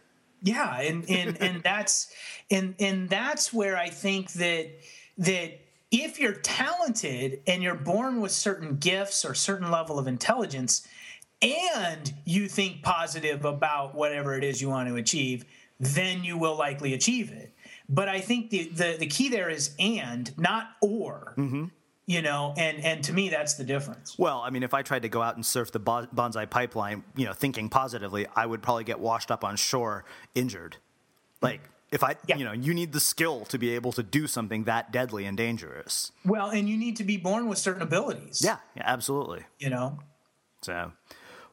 Yeah, 0.44 0.78
and 0.80 1.08
and 1.10 1.40
and 1.40 1.62
that's 1.64 2.12
and 2.50 2.74
and 2.78 3.08
that's 3.08 3.52
where 3.52 3.76
I 3.76 3.88
think 3.88 4.32
that 4.34 4.70
that 5.18 5.60
if 5.90 6.20
you're 6.20 6.34
talented 6.34 7.40
and 7.46 7.62
you're 7.62 7.74
born 7.74 8.20
with 8.20 8.30
certain 8.30 8.76
gifts 8.76 9.24
or 9.24 9.34
certain 9.34 9.70
level 9.70 9.98
of 9.98 10.06
intelligence 10.06 10.86
and 11.40 12.12
you 12.24 12.46
think 12.48 12.82
positive 12.82 13.44
about 13.44 13.94
whatever 13.94 14.36
it 14.36 14.44
is 14.44 14.60
you 14.60 14.68
want 14.68 14.88
to 14.88 14.96
achieve, 14.96 15.44
then 15.80 16.24
you 16.24 16.36
will 16.36 16.56
likely 16.56 16.94
achieve 16.94 17.32
it. 17.32 17.54
But 17.88 18.08
I 18.08 18.20
think 18.20 18.50
the 18.50 18.68
the, 18.68 18.96
the 18.98 19.06
key 19.06 19.30
there 19.30 19.48
is 19.48 19.74
and, 19.78 20.36
not 20.38 20.68
or. 20.82 21.34
Mm-hmm. 21.38 21.64
You 22.06 22.20
know, 22.20 22.52
and 22.58 22.84
and 22.84 23.02
to 23.04 23.12
me 23.14 23.30
that's 23.30 23.54
the 23.54 23.64
difference. 23.64 24.18
Well, 24.18 24.42
I 24.44 24.50
mean, 24.50 24.62
if 24.62 24.74
I 24.74 24.82
tried 24.82 25.02
to 25.02 25.08
go 25.08 25.22
out 25.22 25.36
and 25.36 25.46
surf 25.46 25.72
the 25.72 25.78
bon- 25.78 26.08
Banzai 26.12 26.44
Pipeline, 26.44 27.02
you 27.16 27.24
know, 27.24 27.32
thinking 27.32 27.70
positively, 27.70 28.26
I 28.36 28.44
would 28.44 28.62
probably 28.62 28.84
get 28.84 29.00
washed 29.00 29.30
up 29.30 29.42
on 29.42 29.56
shore 29.56 30.04
injured. 30.34 30.76
Like, 31.40 31.60
if 31.90 32.02
I, 32.04 32.16
you 32.26 32.44
know, 32.44 32.52
you 32.52 32.74
need 32.74 32.92
the 32.92 33.00
skill 33.00 33.44
to 33.46 33.58
be 33.58 33.74
able 33.74 33.92
to 33.92 34.02
do 34.02 34.26
something 34.26 34.64
that 34.64 34.92
deadly 34.92 35.24
and 35.24 35.36
dangerous. 35.36 36.12
Well, 36.24 36.50
and 36.50 36.68
you 36.68 36.76
need 36.76 36.96
to 36.96 37.04
be 37.04 37.16
born 37.16 37.48
with 37.48 37.56
certain 37.58 37.82
abilities. 37.82 38.42
Yeah, 38.44 38.56
yeah 38.76 38.82
absolutely. 38.84 39.44
You 39.58 39.70
know. 39.70 39.98
So, 40.62 40.92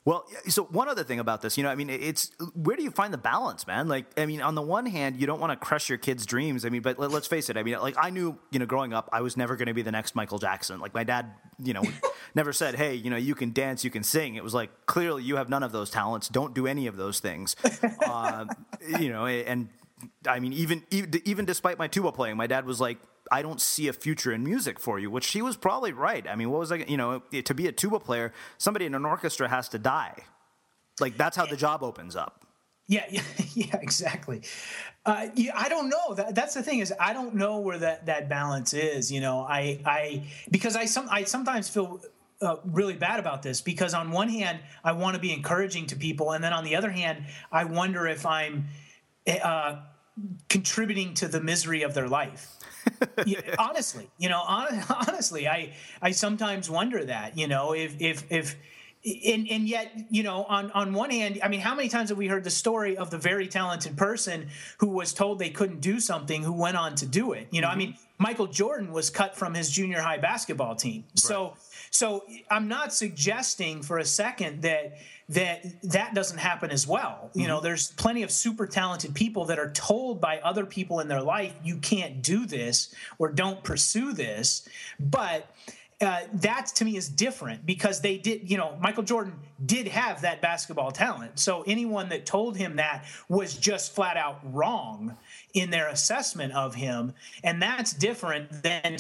well, 0.04 0.26
so 0.48 0.64
one 0.64 0.90
other 0.90 1.04
thing 1.04 1.20
about 1.20 1.44
this, 1.44 1.58
you 1.58 1.64
know, 1.64 1.70
I 1.70 1.76
mean, 1.76 1.90
it's 1.90 2.32
where 2.56 2.76
do 2.76 2.82
you 2.82 2.90
find 2.90 3.14
the 3.14 3.20
balance, 3.20 3.68
man? 3.68 3.88
Like, 3.88 4.06
I 4.18 4.26
mean, 4.26 4.42
on 4.42 4.56
the 4.56 4.62
one 4.62 4.88
hand, 4.88 5.22
you 5.22 5.28
don't 5.28 5.40
want 5.40 5.52
to 5.52 5.56
crush 5.56 5.90
your 5.90 6.00
kids' 6.00 6.26
dreams. 6.26 6.66
I 6.66 6.70
mean, 6.70 6.82
but 6.82 6.98
let, 6.98 7.14
us 7.14 7.28
face 7.28 7.52
it. 7.52 7.58
I 7.58 7.62
mean, 7.62 7.78
like, 7.78 7.96
I 8.00 8.10
knew, 8.10 8.40
you 8.50 8.58
know, 8.58 8.66
growing 8.66 8.94
up, 8.94 9.10
I 9.14 9.22
was 9.22 9.38
never 9.38 9.56
going 9.56 9.68
to 9.68 9.76
be 9.76 9.84
the 9.84 9.92
next 9.92 10.16
Michael 10.16 10.40
Jackson. 10.40 10.80
Like, 10.80 10.96
my 10.96 11.04
dad, 11.04 11.28
you 11.60 11.74
know, 11.74 11.84
never 12.36 12.52
said, 12.52 12.76
"Hey, 12.76 12.96
you 12.96 13.12
know, 13.12 13.16
you 13.16 13.36
can 13.36 13.54
dance, 13.54 13.84
you 13.84 13.92
can 13.92 14.02
sing." 14.02 14.34
It 14.34 14.44
was 14.44 14.56
like, 14.56 14.72
clearly, 14.88 15.22
you 15.24 15.36
have 15.36 15.50
none 15.50 15.62
of 15.62 15.72
those 15.72 15.92
talents. 15.92 16.30
Don't 16.30 16.56
do 16.56 16.66
any 16.66 16.88
of 16.88 16.98
those 16.98 17.20
things. 17.20 17.56
uh, 18.06 18.46
you 19.00 19.10
know, 19.10 19.28
and 19.28 19.70
I 20.28 20.40
mean, 20.40 20.54
even 20.54 20.84
even 20.90 21.46
despite 21.46 21.78
my 21.78 21.88
tuba 21.88 22.12
playing, 22.12 22.38
my 22.38 22.48
dad 22.48 22.66
was 22.66 22.82
like, 22.82 22.98
I 23.32 23.42
don't 23.42 23.62
see 23.62 23.88
a 23.88 23.94
future 23.94 24.32
in 24.32 24.44
music 24.44 24.80
for 24.80 25.00
you, 25.00 25.10
which 25.10 25.24
she 25.24 25.42
was 25.42 25.58
probably 25.58 25.94
right. 25.94 26.28
I 26.28 26.36
mean, 26.36 26.50
what 26.50 26.60
was 26.60 26.72
I, 26.72 26.78
you 26.78 26.98
know, 26.98 27.20
to 27.20 27.54
be 27.54 27.68
a 27.68 27.72
tuba 27.72 28.00
player, 28.00 28.34
somebody 28.58 28.86
in 28.86 28.96
an 28.96 29.06
orchestra 29.06 29.48
has 29.48 29.70
to 29.70 29.80
die. 29.80 30.16
Like 31.00 31.18
that's 31.18 31.36
how 31.36 31.46
the 31.46 31.58
job 31.58 31.84
opens 31.84 32.16
up. 32.16 32.46
Yeah, 32.88 33.06
yeah, 33.10 33.22
yeah, 33.54 33.78
exactly. 33.82 34.42
Uh, 35.06 35.28
yeah, 35.36 35.52
I 35.56 35.70
don't 35.70 35.90
know. 35.90 36.14
That, 36.14 36.36
that's 36.36 36.54
the 36.54 36.64
thing 36.64 36.80
is, 36.80 36.94
I 37.00 37.14
don't 37.14 37.36
know 37.36 37.60
where 37.60 37.78
that, 37.78 38.06
that 38.08 38.30
balance 38.30 38.74
is. 38.74 39.12
You 39.12 39.22
know, 39.22 39.42
I, 39.42 39.80
I 39.86 40.24
because 40.50 40.76
I 40.76 40.86
some 40.86 41.08
I 41.10 41.24
sometimes 41.24 41.70
feel 41.70 42.02
uh, 42.42 42.58
really 42.66 42.96
bad 42.96 43.20
about 43.20 43.44
this 43.44 43.62
because 43.62 43.94
on 43.94 44.12
one 44.12 44.30
hand 44.30 44.60
I 44.84 44.92
want 44.92 45.16
to 45.16 45.22
be 45.22 45.32
encouraging 45.32 45.88
to 45.88 45.96
people, 45.96 46.32
and 46.32 46.44
then 46.44 46.54
on 46.54 46.64
the 46.64 46.76
other 46.76 46.92
hand 46.92 47.26
I 47.52 47.64
wonder 47.64 48.08
if 48.08 48.26
I'm 48.26 48.68
uh, 49.28 49.78
contributing 50.50 51.14
to 51.16 51.28
the 51.28 51.40
misery 51.42 51.84
of 51.84 51.94
their 51.94 52.08
life. 52.08 52.58
Yeah, 53.26 53.56
honestly, 53.58 54.10
you 54.18 54.30
know, 54.30 54.40
hon- 54.40 54.84
honestly, 55.08 55.48
I 55.48 55.74
I 56.02 56.12
sometimes 56.12 56.70
wonder 56.70 57.04
that. 57.06 57.38
You 57.38 57.48
know, 57.48 57.74
if 57.74 57.96
if 58.00 58.26
if 58.30 58.56
and 59.04 59.48
and 59.50 59.68
yet 59.68 59.92
you 60.10 60.22
know 60.22 60.44
on 60.44 60.70
on 60.72 60.94
one 60.94 61.10
hand 61.10 61.40
i 61.44 61.48
mean 61.48 61.60
how 61.60 61.74
many 61.74 61.90
times 61.90 62.10
have 62.10 62.18
we 62.18 62.28
heard 62.28 62.44
the 62.44 62.52
story 62.52 62.98
of 62.98 63.10
the 63.10 63.18
very 63.18 63.48
talented 63.48 63.98
person 63.98 64.48
who 64.78 64.88
was 64.90 65.12
told 65.12 65.40
they 65.40 65.50
couldn't 65.50 65.82
do 65.82 66.00
something 66.00 66.44
who 66.44 66.54
went 66.54 66.78
on 66.78 66.94
to 66.96 67.08
do 67.08 67.32
it? 67.34 67.48
You 67.50 67.62
know 67.62 67.68
i 67.68 67.72
mm-hmm. 67.72 67.80
mean 67.80 67.98
michael 68.20 68.46
jordan 68.46 68.92
was 68.92 69.10
cut 69.10 69.36
from 69.36 69.56
his 69.56 69.72
junior 69.72 70.02
high 70.02 70.20
basketball 70.20 70.76
team. 70.76 71.06
So 71.16 71.56
so 71.92 72.24
i'm 72.50 72.68
not 72.68 72.94
suggesting 72.94 73.82
for 73.82 74.00
a 74.00 74.06
second 74.06 74.62
that 74.64 74.98
that 75.30 75.64
that 75.84 76.14
doesn't 76.14 76.40
happen 76.40 76.72
as 76.72 76.88
well 76.88 77.30
you 77.34 77.48
know 77.48 77.62
there's 77.62 77.92
plenty 77.92 78.24
of 78.24 78.32
super 78.32 78.66
talented 78.66 79.14
people 79.14 79.46
that 79.46 79.60
are 79.60 79.72
told 79.72 80.20
by 80.20 80.40
other 80.40 80.66
people 80.66 81.00
in 81.00 81.08
their 81.08 81.22
life 81.22 81.54
you 81.64 81.78
can't 81.78 82.22
do 82.22 82.46
this 82.46 82.94
or 83.20 83.30
don't 83.30 83.64
pursue 83.64 84.12
this 84.14 84.68
but 85.00 85.48
uh, 86.02 86.22
that 86.34 86.66
to 86.66 86.84
me 86.84 86.98
is 86.98 87.08
different 87.08 87.64
because 87.64 88.02
they 88.02 88.18
did, 88.18 88.50
you 88.50 88.58
know, 88.58 88.76
Michael 88.82 89.04
Jordan 89.04 89.34
did 89.64 89.88
have 89.88 90.22
that 90.22 90.42
basketball 90.42 90.90
talent. 90.90 91.38
So 91.38 91.64
anyone 91.68 92.10
that 92.10 92.26
told 92.26 92.58
him 92.58 92.78
that 92.78 93.06
was 93.30 93.56
just 93.56 93.94
flat 93.94 94.18
out 94.18 94.40
wrong 94.44 95.16
in 95.54 95.70
their 95.70 95.88
assessment 95.90 96.54
of 96.54 96.74
him. 96.74 97.14
And 97.44 97.62
that's 97.62 97.94
different 97.94 98.64
than 98.64 98.98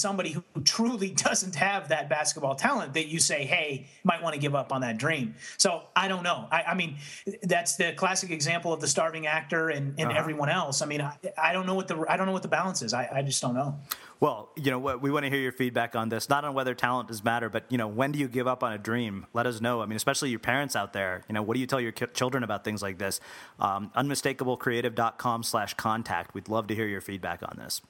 somebody 0.00 0.30
who 0.30 0.42
truly 0.64 1.10
doesn't 1.16 1.54
have 1.54 1.88
that 1.88 2.08
basketball 2.08 2.54
talent 2.54 2.94
that 2.94 3.08
you 3.08 3.18
say, 3.18 3.44
hey, 3.44 3.86
might 4.04 4.22
want 4.22 4.34
to 4.34 4.40
give 4.40 4.54
up 4.54 4.72
on 4.72 4.80
that 4.80 4.98
dream. 4.98 5.34
So 5.56 5.82
I 5.94 6.08
don't 6.08 6.22
know. 6.22 6.46
I, 6.50 6.62
I 6.62 6.74
mean, 6.74 6.96
that's 7.42 7.76
the 7.76 7.92
classic 7.92 8.30
example 8.30 8.72
of 8.72 8.80
the 8.80 8.88
starving 8.88 9.26
actor 9.26 9.68
and, 9.68 9.94
and 9.98 10.10
uh-huh. 10.10 10.18
everyone 10.18 10.48
else. 10.48 10.82
I 10.82 10.86
mean, 10.86 11.00
I, 11.00 11.16
I, 11.36 11.52
don't 11.52 11.66
know 11.66 11.74
what 11.74 11.88
the 11.88 12.04
I 12.08 12.16
don't 12.16 12.26
know 12.26 12.32
what 12.32 12.42
the 12.42 12.48
balance 12.48 12.82
is. 12.82 12.94
I, 12.94 13.08
I 13.12 13.22
just 13.22 13.42
don't 13.42 13.54
know. 13.54 13.78
Well, 14.20 14.50
you 14.54 14.70
know, 14.70 14.78
we 14.78 15.10
want 15.10 15.24
to 15.24 15.30
hear 15.30 15.40
your 15.40 15.52
feedback 15.52 15.96
on 15.96 16.10
this, 16.10 16.28
not 16.28 16.44
on 16.44 16.52
whether 16.52 16.74
talent 16.74 17.08
does 17.08 17.24
matter, 17.24 17.48
but 17.48 17.64
you 17.70 17.78
know, 17.78 17.88
when 17.88 18.12
do 18.12 18.18
you 18.18 18.28
give 18.28 18.46
up 18.46 18.62
on 18.62 18.74
a 18.74 18.78
dream? 18.78 19.24
Let 19.32 19.46
us 19.46 19.62
know. 19.62 19.80
I 19.80 19.86
mean, 19.86 19.96
especially 19.96 20.28
your 20.28 20.40
parents 20.40 20.76
out 20.76 20.92
there. 20.92 21.22
You 21.26 21.34
know, 21.34 21.42
what 21.42 21.54
do 21.54 21.60
you 21.60 21.66
tell 21.66 21.80
your 21.80 21.92
children 21.92 22.44
about 22.44 22.62
things 22.62 22.82
like 22.82 22.98
this? 22.98 23.18
Um, 23.58 23.90
unmistakablecreative.com/contact. 23.96 26.34
We'd 26.34 26.48
love 26.48 26.66
to 26.66 26.74
hear 26.74 26.86
your 26.86 27.00
feedback 27.00 27.42
on 27.42 27.56
this. 27.56 27.80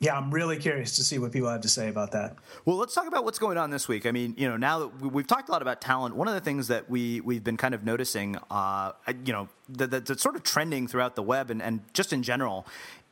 Yeah, 0.00 0.16
I'm 0.16 0.30
really 0.30 0.58
curious 0.58 0.94
to 0.96 1.02
see 1.02 1.18
what 1.18 1.32
people 1.32 1.48
have 1.48 1.62
to 1.62 1.68
say 1.68 1.88
about 1.88 2.12
that. 2.12 2.36
Well, 2.64 2.76
let's 2.76 2.94
talk 2.94 3.08
about 3.08 3.24
what's 3.24 3.40
going 3.40 3.58
on 3.58 3.70
this 3.70 3.88
week. 3.88 4.06
I 4.06 4.12
mean, 4.12 4.32
you 4.38 4.48
know, 4.48 4.56
now 4.56 4.78
that 4.78 5.12
we've 5.12 5.26
talked 5.26 5.48
a 5.48 5.52
lot 5.52 5.60
about 5.60 5.80
talent, 5.80 6.14
one 6.14 6.28
of 6.28 6.34
the 6.34 6.40
things 6.40 6.68
that 6.68 6.88
we 6.88 7.20
we've 7.20 7.42
been 7.42 7.56
kind 7.56 7.74
of 7.74 7.84
noticing, 7.84 8.36
uh, 8.48 8.92
you 9.24 9.32
know, 9.32 9.48
that, 9.70 9.90
that's 9.90 10.22
sort 10.22 10.36
of 10.36 10.44
trending 10.44 10.86
throughout 10.86 11.16
the 11.16 11.22
web 11.22 11.50
and, 11.50 11.60
and 11.60 11.80
just 11.94 12.12
in 12.12 12.22
general 12.22 12.64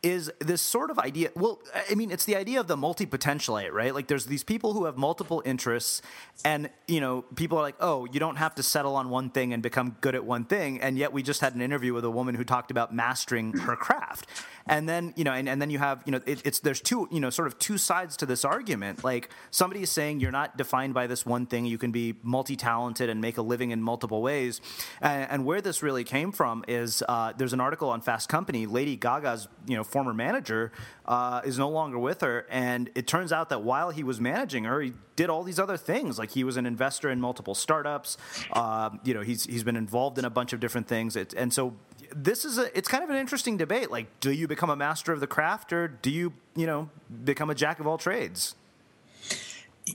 is 0.06 0.30
this 0.38 0.62
sort 0.62 0.92
of 0.92 1.00
idea. 1.00 1.30
Well, 1.34 1.60
I 1.90 1.96
mean, 1.96 2.12
it's 2.12 2.24
the 2.24 2.36
idea 2.36 2.60
of 2.60 2.68
the 2.68 2.76
multi 2.76 3.06
potentialite, 3.06 3.72
right? 3.72 3.92
Like, 3.92 4.06
there's 4.06 4.26
these 4.26 4.44
people 4.44 4.72
who 4.72 4.84
have 4.84 4.96
multiple 4.96 5.42
interests, 5.44 6.00
and 6.44 6.70
you 6.86 7.00
know, 7.00 7.22
people 7.34 7.58
are 7.58 7.62
like, 7.62 7.74
"Oh, 7.80 8.04
you 8.04 8.20
don't 8.20 8.36
have 8.36 8.54
to 8.54 8.62
settle 8.62 8.94
on 8.94 9.10
one 9.10 9.30
thing 9.30 9.52
and 9.52 9.64
become 9.64 9.96
good 10.00 10.14
at 10.14 10.24
one 10.24 10.44
thing." 10.44 10.80
And 10.80 10.96
yet, 10.96 11.12
we 11.12 11.24
just 11.24 11.40
had 11.40 11.56
an 11.56 11.60
interview 11.60 11.92
with 11.92 12.04
a 12.04 12.10
woman 12.10 12.36
who 12.36 12.44
talked 12.44 12.70
about 12.70 12.94
mastering 12.94 13.52
her 13.58 13.74
craft, 13.74 14.28
and 14.68 14.88
then 14.88 15.12
you 15.16 15.24
know, 15.24 15.32
and, 15.32 15.48
and 15.48 15.60
then 15.60 15.70
you 15.70 15.78
have 15.78 16.02
you 16.06 16.12
know, 16.12 16.20
it, 16.24 16.40
it's 16.46 16.60
there's 16.60 16.80
two 16.80 17.08
you 17.10 17.18
know, 17.18 17.30
sort 17.30 17.48
of 17.48 17.58
two 17.58 17.76
sides 17.76 18.16
to 18.18 18.26
this 18.26 18.44
argument. 18.44 19.02
Like, 19.02 19.28
somebody 19.50 19.82
is 19.82 19.90
saying 19.90 20.20
you're 20.20 20.30
not 20.30 20.56
defined 20.56 20.94
by 20.94 21.08
this 21.08 21.26
one 21.26 21.46
thing; 21.46 21.66
you 21.66 21.78
can 21.78 21.90
be 21.90 22.14
multi 22.22 22.54
talented 22.54 23.10
and 23.10 23.20
make 23.20 23.38
a 23.38 23.42
living 23.42 23.72
in 23.72 23.82
multiple 23.82 24.22
ways. 24.22 24.60
And, 25.00 25.28
and 25.32 25.44
where 25.44 25.60
this 25.60 25.82
really 25.82 26.04
came 26.04 26.30
from 26.30 26.64
is 26.68 27.02
uh, 27.08 27.32
there's 27.36 27.52
an 27.52 27.60
article 27.60 27.88
on 27.88 28.02
Fast 28.02 28.28
Company. 28.28 28.66
Lady 28.66 28.96
Gaga's 28.96 29.48
you 29.66 29.76
know 29.76 29.82
former 29.96 30.12
manager, 30.12 30.72
uh, 31.06 31.40
is 31.42 31.58
no 31.58 31.70
longer 31.70 31.98
with 31.98 32.20
her. 32.20 32.46
And 32.50 32.90
it 32.94 33.06
turns 33.06 33.32
out 33.32 33.48
that 33.48 33.62
while 33.62 33.88
he 33.88 34.04
was 34.04 34.20
managing 34.20 34.64
her, 34.64 34.82
he 34.82 34.92
did 35.16 35.30
all 35.30 35.42
these 35.42 35.58
other 35.58 35.78
things. 35.78 36.18
Like 36.18 36.32
he 36.32 36.44
was 36.44 36.58
an 36.58 36.66
investor 36.66 37.08
in 37.08 37.18
multiple 37.18 37.54
startups. 37.54 38.18
Uh, 38.52 38.90
you 39.04 39.14
know, 39.14 39.22
he's 39.22 39.46
he's 39.46 39.64
been 39.64 39.76
involved 39.76 40.18
in 40.18 40.26
a 40.26 40.30
bunch 40.38 40.52
of 40.52 40.60
different 40.60 40.86
things. 40.86 41.16
It, 41.16 41.32
and 41.32 41.50
so 41.50 41.74
this 42.14 42.44
is 42.44 42.58
a 42.58 42.76
it's 42.76 42.88
kind 42.88 43.04
of 43.04 43.08
an 43.08 43.16
interesting 43.16 43.56
debate. 43.56 43.90
Like, 43.90 44.08
do 44.20 44.30
you 44.30 44.46
become 44.46 44.68
a 44.68 44.76
master 44.76 45.14
of 45.14 45.20
the 45.20 45.26
craft, 45.26 45.72
or 45.72 45.88
do 45.88 46.10
you 46.10 46.34
you 46.54 46.66
know 46.66 46.90
become 47.24 47.48
a 47.48 47.54
jack 47.54 47.80
of 47.80 47.86
all 47.86 47.96
trades? 47.96 48.54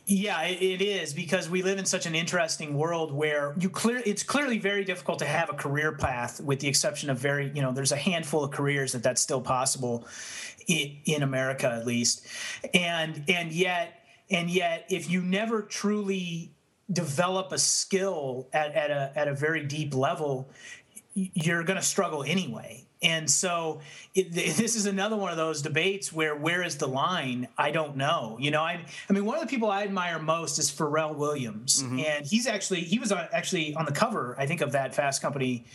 Yeah, 0.06 0.44
it 0.44 0.82
is 0.82 1.14
because 1.14 1.50
we 1.50 1.64
live 1.64 1.78
in 1.78 1.86
such 1.86 2.06
an 2.06 2.16
interesting 2.16 2.78
world 2.78 3.12
where 3.12 3.54
you 3.60 3.70
clear 3.70 4.02
it's 4.06 4.24
clearly 4.24 4.58
very 4.58 4.86
difficult 4.86 5.20
to 5.20 5.26
have 5.26 5.50
a 5.50 5.54
career 5.54 5.92
path 5.92 6.40
with 6.40 6.62
the 6.62 6.70
exception 6.70 7.10
of 7.10 7.18
very, 7.18 7.52
you 7.54 7.62
know, 7.62 7.74
there's 7.74 7.92
a 7.92 7.98
handful 7.98 8.42
of 8.42 8.52
careers 8.52 8.94
that 8.94 9.04
that's 9.04 9.22
still 9.22 9.42
possible 9.42 10.08
in, 10.68 11.24
America 11.24 11.70
at 11.70 11.86
least. 11.86 12.26
And 12.74 13.22
and 13.28 13.52
yet 13.52 14.06
and 14.30 14.50
yet 14.50 14.86
if 14.90 15.10
you 15.10 15.22
never 15.22 15.62
truly 15.62 16.52
develop 16.90 17.52
a 17.52 17.58
skill 17.58 18.48
at, 18.54 18.74
at 18.74 18.92
a 18.92 19.12
at 19.16 19.28
a 19.28 19.34
very 19.34 19.66
deep 19.66 19.94
level, 19.94 20.50
you're 21.14 21.64
going 21.64 21.80
to 21.80 21.86
struggle 21.86 22.24
anyway. 22.24 22.86
And 23.02 23.30
so 23.30 23.82
it, 24.14 24.32
this 24.34 24.76
is 24.76 24.86
another 24.86 25.16
one 25.16 25.32
of 25.32 25.38
those 25.38 25.62
debates 25.62 26.12
where 26.12 26.36
where 26.36 26.64
is 26.64 26.78
the 26.78 26.88
line? 26.88 27.48
I 27.58 27.72
don't 27.72 27.96
know. 27.96 28.38
You 28.40 28.52
know, 28.52 28.62
I 28.62 28.84
I 29.10 29.14
mean, 29.14 29.26
one 29.26 29.38
of 29.38 29.42
the 29.42 29.48
people 29.48 29.70
I 29.70 29.84
admire 29.84 30.20
most 30.20 30.60
is 30.60 30.70
Pharrell 30.72 31.16
Williams, 31.16 31.84
mm-hmm. 31.84 32.00
and 32.00 32.26
he's 32.26 32.48
actually 32.48 32.82
he 32.82 33.00
was 33.00 33.12
actually 33.12 33.76
on 33.76 33.86
the 33.86 33.92
cover, 33.92 34.36
I 34.38 34.46
think, 34.46 34.62
of 34.62 34.74
that 34.74 34.94
Fast 34.94 35.22
Company 35.22 35.66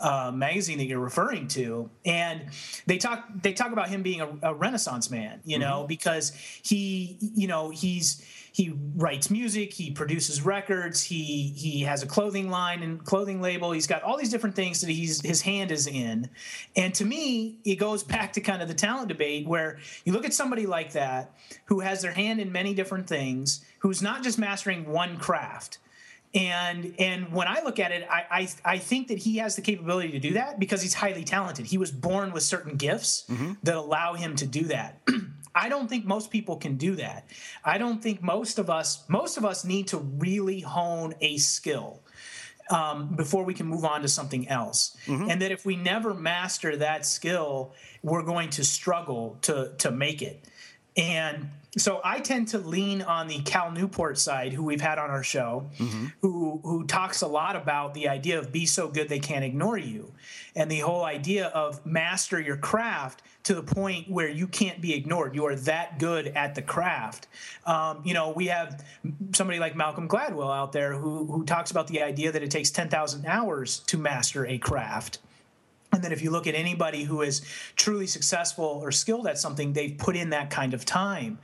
uh, 0.00 0.30
magazine 0.34 0.78
that 0.78 0.86
you're 0.86 1.00
referring 1.00 1.48
to, 1.48 1.90
and 2.04 2.42
they 2.86 2.98
talk 2.98 3.28
they 3.42 3.52
talk 3.52 3.72
about 3.72 3.88
him 3.88 4.02
being 4.02 4.20
a, 4.20 4.28
a 4.42 4.54
Renaissance 4.54 5.10
man. 5.10 5.40
You 5.44 5.58
know, 5.58 5.80
mm-hmm. 5.80 5.88
because 5.88 6.32
he 6.62 7.18
you 7.20 7.48
know 7.48 7.70
he's 7.70 8.24
he 8.52 8.74
writes 8.96 9.30
music, 9.30 9.72
he 9.72 9.90
produces 9.90 10.42
records, 10.42 11.02
he 11.02 11.54
he 11.56 11.82
has 11.82 12.02
a 12.02 12.06
clothing 12.06 12.50
line 12.50 12.82
and 12.82 13.04
clothing 13.04 13.40
label. 13.40 13.72
He's 13.72 13.86
got 13.86 14.02
all 14.02 14.16
these 14.16 14.30
different 14.30 14.56
things 14.56 14.80
that 14.80 14.90
he's 14.90 15.20
his 15.20 15.42
hand 15.42 15.70
is 15.70 15.86
in. 15.86 16.28
And 16.76 16.94
to 16.94 17.04
me, 17.04 17.58
it 17.64 17.76
goes 17.76 18.02
back 18.02 18.32
to 18.34 18.40
kind 18.40 18.62
of 18.62 18.68
the 18.68 18.74
talent 18.74 19.08
debate 19.08 19.46
where 19.46 19.78
you 20.04 20.12
look 20.12 20.24
at 20.24 20.34
somebody 20.34 20.66
like 20.66 20.92
that 20.92 21.34
who 21.66 21.80
has 21.80 22.02
their 22.02 22.12
hand 22.12 22.40
in 22.40 22.50
many 22.50 22.74
different 22.74 23.06
things, 23.06 23.64
who's 23.78 24.02
not 24.02 24.22
just 24.22 24.38
mastering 24.38 24.88
one 24.90 25.16
craft. 25.16 25.78
And 26.32 26.94
and 26.98 27.32
when 27.32 27.48
I 27.48 27.60
look 27.62 27.78
at 27.80 27.90
it, 27.90 28.06
I, 28.08 28.24
I, 28.30 28.48
I 28.74 28.78
think 28.78 29.08
that 29.08 29.18
he 29.18 29.38
has 29.38 29.56
the 29.56 29.62
capability 29.62 30.12
to 30.12 30.20
do 30.20 30.34
that 30.34 30.60
because 30.60 30.80
he's 30.80 30.94
highly 30.94 31.24
talented. 31.24 31.66
He 31.66 31.78
was 31.78 31.90
born 31.90 32.32
with 32.32 32.44
certain 32.44 32.76
gifts 32.76 33.24
mm-hmm. 33.28 33.54
that 33.64 33.74
allow 33.76 34.14
him 34.14 34.36
to 34.36 34.46
do 34.46 34.64
that. 34.64 35.00
I 35.54 35.68
don't 35.68 35.88
think 35.88 36.04
most 36.04 36.30
people 36.30 36.56
can 36.56 36.76
do 36.76 36.96
that. 36.96 37.28
I 37.64 37.78
don't 37.78 38.02
think 38.02 38.22
most 38.22 38.58
of 38.58 38.70
us 38.70 39.04
most 39.08 39.36
of 39.36 39.44
us 39.44 39.64
need 39.64 39.88
to 39.88 39.98
really 39.98 40.60
hone 40.60 41.14
a 41.20 41.38
skill. 41.38 42.00
Um, 42.70 43.16
before 43.16 43.42
we 43.42 43.52
can 43.52 43.66
move 43.66 43.84
on 43.84 44.02
to 44.02 44.08
something 44.08 44.46
else. 44.46 44.96
Mm-hmm. 45.06 45.28
And 45.28 45.42
that 45.42 45.50
if 45.50 45.66
we 45.66 45.74
never 45.74 46.14
master 46.14 46.76
that 46.76 47.04
skill, 47.04 47.74
we're 48.00 48.22
going 48.22 48.50
to 48.50 48.64
struggle 48.64 49.38
to 49.42 49.72
to 49.78 49.90
make 49.90 50.22
it. 50.22 50.44
And 50.96 51.50
so 51.76 52.00
I 52.02 52.18
tend 52.18 52.48
to 52.48 52.58
lean 52.58 53.00
on 53.02 53.28
the 53.28 53.38
Cal 53.40 53.70
Newport 53.70 54.18
side, 54.18 54.52
who 54.52 54.64
we've 54.64 54.80
had 54.80 54.98
on 54.98 55.10
our 55.10 55.22
show, 55.22 55.70
mm-hmm. 55.78 56.06
who 56.20 56.60
who 56.64 56.84
talks 56.84 57.22
a 57.22 57.28
lot 57.28 57.54
about 57.54 57.94
the 57.94 58.08
idea 58.08 58.38
of 58.38 58.50
be 58.50 58.66
so 58.66 58.88
good 58.88 59.08
they 59.08 59.20
can't 59.20 59.44
ignore 59.44 59.78
you, 59.78 60.12
and 60.56 60.70
the 60.70 60.80
whole 60.80 61.04
idea 61.04 61.46
of 61.46 61.84
master 61.86 62.40
your 62.40 62.56
craft 62.56 63.22
to 63.44 63.54
the 63.54 63.62
point 63.62 64.10
where 64.10 64.28
you 64.28 64.48
can't 64.48 64.80
be 64.80 64.94
ignored. 64.94 65.34
You 65.34 65.46
are 65.46 65.54
that 65.56 65.98
good 66.00 66.26
at 66.28 66.56
the 66.56 66.62
craft. 66.62 67.28
Um, 67.64 68.02
you 68.04 68.14
know, 68.14 68.30
we 68.30 68.48
have 68.48 68.84
somebody 69.32 69.60
like 69.60 69.76
Malcolm 69.76 70.08
Gladwell 70.08 70.52
out 70.54 70.72
there 70.72 70.94
who 70.94 71.26
who 71.26 71.44
talks 71.44 71.70
about 71.70 71.86
the 71.86 72.02
idea 72.02 72.32
that 72.32 72.42
it 72.42 72.50
takes 72.50 72.70
ten 72.70 72.88
thousand 72.88 73.26
hours 73.26 73.78
to 73.86 73.96
master 73.96 74.44
a 74.44 74.58
craft. 74.58 75.20
And 75.92 76.04
then 76.04 76.12
if 76.12 76.22
you 76.22 76.30
look 76.30 76.46
at 76.46 76.54
anybody 76.54 77.04
who 77.04 77.22
is 77.22 77.42
truly 77.76 78.06
successful 78.06 78.64
or 78.64 78.92
skilled 78.92 79.26
at 79.26 79.38
something, 79.38 79.72
they've 79.72 79.96
put 79.96 80.16
in 80.16 80.30
that 80.30 80.50
kind 80.50 80.72
of 80.72 80.84
time. 80.84 81.38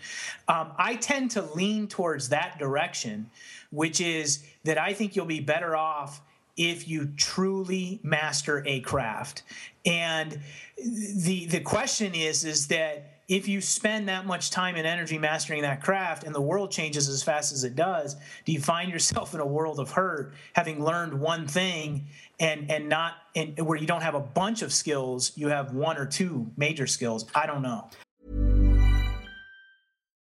Um, 0.49 0.73
I 0.79 0.97
tend 0.97 1.33
to 1.33 1.43
lean 1.43 1.89
towards 1.89 2.29
that 2.29 2.59
direction, 2.59 3.31
which 3.71 4.01
is 4.01 4.45
that 4.65 4.79
I 4.79 4.93
think 4.93 5.17
you'll 5.17 5.27
be 5.27 5.41
better 5.41 5.77
off 5.77 6.21
if 6.57 6.89
you 6.89 7.11
truly 7.17 8.01
master 8.03 8.63
a 8.67 8.81
craft. 8.81 9.43
And 9.85 10.41
the 10.77 11.47
the 11.47 11.61
question 11.61 12.15
is 12.15 12.45
is 12.45 12.69
that 12.69 13.16
if 13.29 13.49
you 13.49 13.61
spend 13.61 14.09
that 14.09 14.25
much 14.25 14.51
time 14.51 14.77
and 14.77 14.87
energy 14.87 15.19
mastering 15.19 15.63
that 15.63 15.83
craft 15.83 16.23
and 16.23 16.35
the 16.35 16.41
world 16.41 16.71
changes 16.71 17.09
as 17.09 17.23
fast 17.23 17.53
as 17.53 17.65
it 17.65 17.75
does, 17.75 18.15
do 18.45 18.53
you 18.53 18.61
find 18.61 18.91
yourself 18.91 19.35
in 19.35 19.41
a 19.41 19.47
world 19.47 19.81
of 19.81 19.91
hurt 19.91 20.33
having 20.53 20.85
learned 20.85 21.19
one 21.19 21.49
thing 21.49 22.07
and 22.39 22.71
and 22.71 22.89
not 22.89 23.15
and 23.35 23.59
where 23.67 23.77
you 23.77 23.87
don't 23.87 24.03
have 24.03 24.15
a 24.15 24.21
bunch 24.21 24.63
of 24.63 24.73
skills, 24.73 25.33
you 25.35 25.49
have 25.49 25.73
one 25.73 25.99
or 25.99 26.07
two 26.07 26.51
major 26.57 26.87
skills? 26.87 27.27
I 27.35 27.47
don't 27.47 27.63
know. 27.63 27.91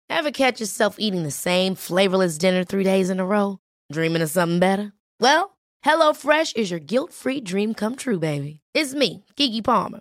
Ever 0.08 0.30
catch 0.30 0.60
yourself 0.60 0.96
eating 0.98 1.24
the 1.24 1.30
same 1.30 1.74
flavorless 1.74 2.38
dinner 2.38 2.64
3 2.64 2.82
days 2.84 3.10
in 3.10 3.20
a 3.20 3.26
row, 3.26 3.58
dreaming 3.92 4.22
of 4.22 4.30
something 4.30 4.58
better? 4.58 4.92
Well, 5.20 5.58
HelloFresh 5.84 6.56
is 6.56 6.70
your 6.70 6.80
guilt-free 6.80 7.42
dream 7.42 7.74
come 7.74 7.96
true, 7.96 8.18
baby. 8.18 8.60
It's 8.72 8.94
me, 8.94 9.24
Keke 9.36 9.62
Palmer. 9.62 10.00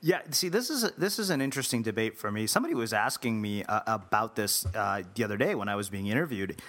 Yeah, 0.00 0.20
see, 0.30 0.48
this 0.48 0.70
is 0.70 0.84
a, 0.84 0.90
this 0.96 1.18
is 1.18 1.30
an 1.30 1.40
interesting 1.40 1.82
debate 1.82 2.16
for 2.16 2.30
me. 2.30 2.46
Somebody 2.46 2.74
was 2.74 2.92
asking 2.92 3.40
me 3.40 3.64
uh, 3.64 3.80
about 3.86 4.36
this 4.36 4.64
uh, 4.74 5.02
the 5.14 5.24
other 5.24 5.36
day 5.36 5.54
when 5.56 5.68
I 5.68 5.74
was 5.74 5.88
being 5.88 6.06
interviewed. 6.06 6.60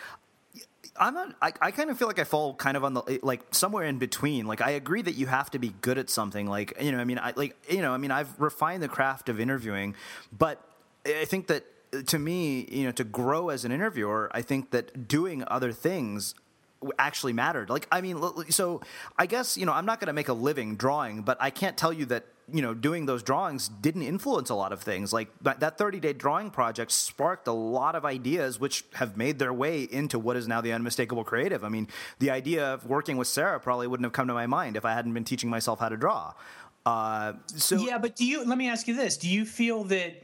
I'm 0.97 1.13
not. 1.13 1.35
I, 1.41 1.53
I 1.61 1.71
kind 1.71 1.91
of 1.91 1.97
feel 1.99 2.07
like 2.07 2.17
I 2.17 2.23
fall 2.23 2.55
kind 2.55 2.75
of 2.75 2.83
on 2.83 2.95
the 2.95 3.19
like 3.21 3.41
somewhere 3.51 3.85
in 3.85 3.99
between. 3.99 4.47
Like 4.47 4.61
I 4.61 4.71
agree 4.71 5.03
that 5.03 5.13
you 5.13 5.27
have 5.27 5.51
to 5.51 5.59
be 5.59 5.69
good 5.81 5.99
at 5.99 6.09
something. 6.09 6.47
Like 6.47 6.73
you 6.81 6.91
know, 6.91 6.97
I 6.97 7.03
mean, 7.03 7.19
I 7.19 7.33
like 7.35 7.55
you 7.69 7.81
know, 7.81 7.93
I 7.93 7.97
mean, 7.97 8.11
I've 8.11 8.39
refined 8.39 8.81
the 8.81 8.87
craft 8.87 9.29
of 9.29 9.39
interviewing, 9.39 9.95
but 10.35 10.61
I 11.05 11.25
think 11.25 11.47
that 11.47 11.65
to 12.07 12.19
me, 12.19 12.67
you 12.69 12.85
know, 12.85 12.91
to 12.91 13.03
grow 13.03 13.49
as 13.49 13.63
an 13.63 13.71
interviewer, 13.71 14.29
I 14.33 14.41
think 14.41 14.71
that 14.71 15.07
doing 15.07 15.43
other 15.47 15.71
things 15.71 16.33
actually 16.97 17.33
mattered. 17.33 17.69
Like, 17.69 17.87
I 17.91 18.01
mean, 18.01 18.21
so 18.49 18.81
I 19.17 19.25
guess 19.25 19.57
you 19.57 19.65
know, 19.65 19.73
I'm 19.73 19.85
not 19.85 19.99
going 19.99 20.07
to 20.07 20.13
make 20.13 20.29
a 20.29 20.33
living 20.33 20.75
drawing, 20.75 21.21
but 21.21 21.37
I 21.39 21.49
can't 21.49 21.77
tell 21.77 21.93
you 21.93 22.05
that 22.07 22.25
you 22.51 22.61
know 22.61 22.73
doing 22.73 23.05
those 23.05 23.23
drawings 23.23 23.69
didn't 23.69 24.03
influence 24.03 24.49
a 24.49 24.55
lot 24.55 24.71
of 24.71 24.81
things. 24.81 25.13
Like 25.13 25.29
that 25.41 25.77
30 25.77 25.99
day 25.99 26.13
drawing 26.13 26.51
project 26.51 26.91
sparked 26.91 27.47
a 27.47 27.53
lot 27.53 27.95
of 27.95 28.05
ideas 28.05 28.59
which 28.59 28.85
have 28.93 29.17
made 29.17 29.39
their 29.39 29.53
way 29.53 29.83
into 29.83 30.19
what 30.19 30.35
is 30.35 30.47
now 30.47 30.61
the 30.61 30.73
unmistakable 30.73 31.23
creative. 31.23 31.63
I 31.63 31.69
mean 31.69 31.87
the 32.19 32.31
idea 32.31 32.73
of 32.73 32.85
working 32.85 33.17
with 33.17 33.27
sarah 33.27 33.59
probably 33.59 33.87
wouldn't 33.87 34.05
have 34.05 34.13
come 34.13 34.27
to 34.27 34.33
my 34.33 34.47
mind 34.47 34.77
if 34.77 34.85
i 34.85 34.93
hadn't 34.93 35.13
been 35.13 35.23
teaching 35.23 35.49
myself 35.49 35.79
how 35.79 35.89
to 35.89 35.97
draw. 35.97 36.33
Uh, 36.85 37.33
so 37.47 37.75
yeah 37.77 37.97
but 37.97 38.15
do 38.15 38.25
you 38.25 38.43
let 38.45 38.57
me 38.57 38.69
ask 38.69 38.87
you 38.87 38.95
this. 38.95 39.17
Do 39.17 39.29
you 39.29 39.45
feel 39.45 39.83
that 39.85 40.23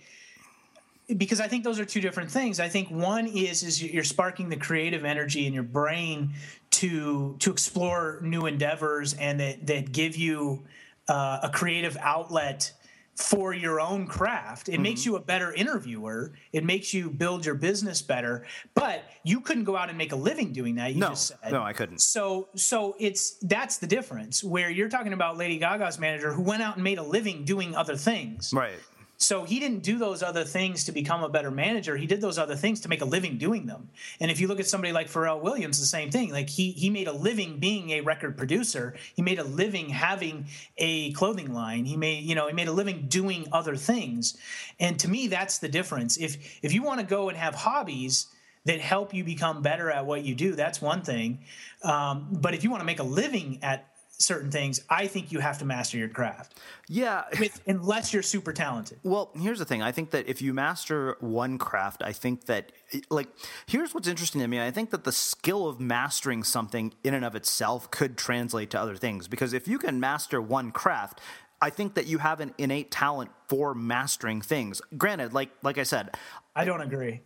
because 1.18 1.40
I 1.40 1.48
think 1.48 1.64
those 1.64 1.80
are 1.80 1.86
two 1.86 2.02
different 2.02 2.32
things. 2.32 2.60
I 2.60 2.68
think 2.68 2.90
one 2.90 3.28
is 3.28 3.64
is 3.64 3.82
you're 3.82 4.04
sparking 4.04 4.50
the 4.50 4.58
creative 4.58 5.06
energy 5.06 5.46
in 5.46 5.54
your 5.54 5.64
brain 5.64 6.34
to 6.72 7.36
to 7.40 7.52
explore 7.52 8.20
new 8.22 8.46
endeavors 8.46 9.14
and 9.14 9.40
that 9.40 9.68
that 9.68 9.92
give 9.92 10.16
you 10.16 10.64
uh, 11.08 11.40
a 11.44 11.50
creative 11.50 11.98
outlet 12.00 12.72
for 13.16 13.54
your 13.54 13.80
own 13.80 14.08
craft. 14.08 14.68
It 14.68 14.74
mm-hmm. 14.74 14.84
makes 14.84 15.06
you 15.06 15.16
a 15.16 15.22
better 15.22 15.54
interviewer. 15.54 16.34
It 16.52 16.66
makes 16.66 16.94
you 16.94 17.10
build 17.10 17.46
your 17.46 17.56
business 17.56 18.02
better. 18.02 18.46
But 18.74 19.04
you 19.24 19.40
couldn't 19.40 19.64
go 19.64 19.78
out 19.78 19.88
and 19.90 19.98
make 19.98 20.12
a 20.12 20.18
living 20.18 20.52
doing 20.52 20.76
that. 20.76 20.94
You 20.94 21.00
no, 21.00 21.10
just 21.10 21.28
said. 21.28 21.52
no, 21.52 21.64
I 21.64 21.72
couldn't. 21.72 22.00
So, 22.02 22.50
so 22.56 22.96
it's 23.00 23.38
that's 23.42 23.78
the 23.78 23.88
difference. 23.88 24.44
Where 24.44 24.70
you're 24.70 24.90
talking 24.90 25.14
about 25.14 25.38
Lady 25.38 25.58
Gaga's 25.58 25.98
manager 25.98 26.34
who 26.34 26.42
went 26.42 26.62
out 26.62 26.76
and 26.76 26.84
made 26.84 26.98
a 26.98 27.04
living 27.04 27.46
doing 27.46 27.76
other 27.76 27.96
things. 27.96 28.52
Right. 28.54 28.80
So 29.18 29.44
he 29.44 29.60
didn't 29.60 29.80
do 29.80 29.98
those 29.98 30.22
other 30.22 30.44
things 30.44 30.84
to 30.86 30.92
become 30.92 31.24
a 31.24 31.30
better 31.30 31.50
manager. 31.50 31.96
He 31.96 32.06
did 32.06 32.22
those 32.22 32.38
other 32.38 32.56
things 32.56 32.82
to 32.82 32.90
make 32.90 33.02
a 33.02 33.06
living 33.06 33.38
doing 33.38 33.66
them. 33.66 33.90
And 34.20 34.30
if 34.30 34.40
you 34.40 34.48
look 34.48 34.60
at 34.60 34.68
somebody 34.68 34.92
like 34.92 35.08
Pharrell 35.08 35.42
Williams, 35.42 35.80
the 35.80 35.86
same 35.86 36.12
thing. 36.12 36.32
Like 36.32 36.50
he 36.50 36.72
he 36.72 36.90
made 36.90 37.08
a 37.08 37.14
living 37.14 37.60
being 37.60 37.92
a 37.92 38.02
record 38.02 38.38
producer. 38.38 38.96
He 39.16 39.22
made 39.22 39.40
a 39.40 39.44
living 39.44 39.90
having 39.90 40.48
a 40.78 41.14
clothing 41.14 41.54
line. 41.54 41.86
He 41.86 41.96
made 41.96 42.24
you 42.24 42.36
know 42.36 42.48
he 42.48 42.54
made 42.54 42.68
a 42.68 42.74
living 42.74 43.06
doing 43.08 43.48
other 43.52 43.76
things. 43.76 44.38
And 44.80 45.00
to 45.00 45.08
me, 45.08 45.28
that's 45.28 45.60
the 45.60 45.70
difference. 45.70 46.18
If 46.18 46.38
if 46.62 46.74
you 46.74 46.84
want 46.84 47.00
to 47.00 47.06
go 47.06 47.30
and 47.30 47.38
have 47.38 47.56
hobbies 47.56 48.28
that 48.66 48.82
help 48.82 49.14
you 49.14 49.24
become 49.24 49.62
better 49.62 49.92
at 49.92 50.06
what 50.06 50.24
you 50.24 50.36
do, 50.36 50.56
that's 50.56 50.82
one 50.82 51.04
thing. 51.04 51.40
Um, 51.84 52.28
but 52.32 52.54
if 52.54 52.64
you 52.64 52.72
want 52.72 52.82
to 52.82 52.86
make 52.86 53.00
a 53.00 53.04
living 53.04 53.60
at 53.62 53.95
certain 54.18 54.52
things, 54.52 54.82
I 54.90 55.08
think 55.08 55.32
you 55.32 55.40
have 55.40 55.58
to 55.60 55.66
master 55.66 55.98
your 55.98 56.08
craft. 56.10 56.60
Yeah. 56.88 57.24
With, 57.40 57.62
unless 57.68 58.14
you're 58.14 58.24
super 58.24 58.54
talented. 58.54 59.00
Well, 59.04 59.32
here's 59.36 59.60
the 59.60 59.66
thing. 59.66 59.82
I 59.82 59.92
think 59.92 60.12
that 60.12 60.28
if 60.28 60.42
you 60.42 60.54
master 60.54 61.18
one 61.20 61.58
craft, 61.58 62.02
I 62.04 62.12
think 62.12 62.46
that, 62.46 62.72
like, 63.10 63.28
here's 63.66 63.94
what's 63.94 64.08
interesting 64.08 64.42
to 64.42 64.48
me. 64.48 64.62
I 64.62 64.72
think 64.72 64.92
that 64.92 65.04
the 65.04 65.12
skill 65.12 65.68
of 65.68 65.80
mastering 65.80 66.44
something 66.44 66.94
in 67.04 67.14
and 67.14 67.26
of 67.26 67.36
itself 67.36 67.92
could 67.92 68.18
translate 68.18 68.70
to 68.72 68.80
other 68.80 68.96
things. 68.96 69.28
Because 69.28 69.54
if 69.54 69.68
you 69.68 69.78
can 69.78 70.00
master 70.00 70.42
one 70.42 70.72
craft, 70.72 71.20
I 71.62 71.70
think 71.70 71.96
that 71.96 72.06
you 72.06 72.20
have 72.20 72.42
an 72.42 72.54
innate 72.58 72.92
talent 72.92 73.32
for 73.48 73.74
mastering 73.74 74.42
things. 74.42 74.82
Granted, 74.98 75.34
like 75.34 75.50
like 75.64 75.78
I 75.78 75.84
said, 75.84 76.16
I 76.56 76.66
don't 76.66 76.82
agree. 76.82 77.22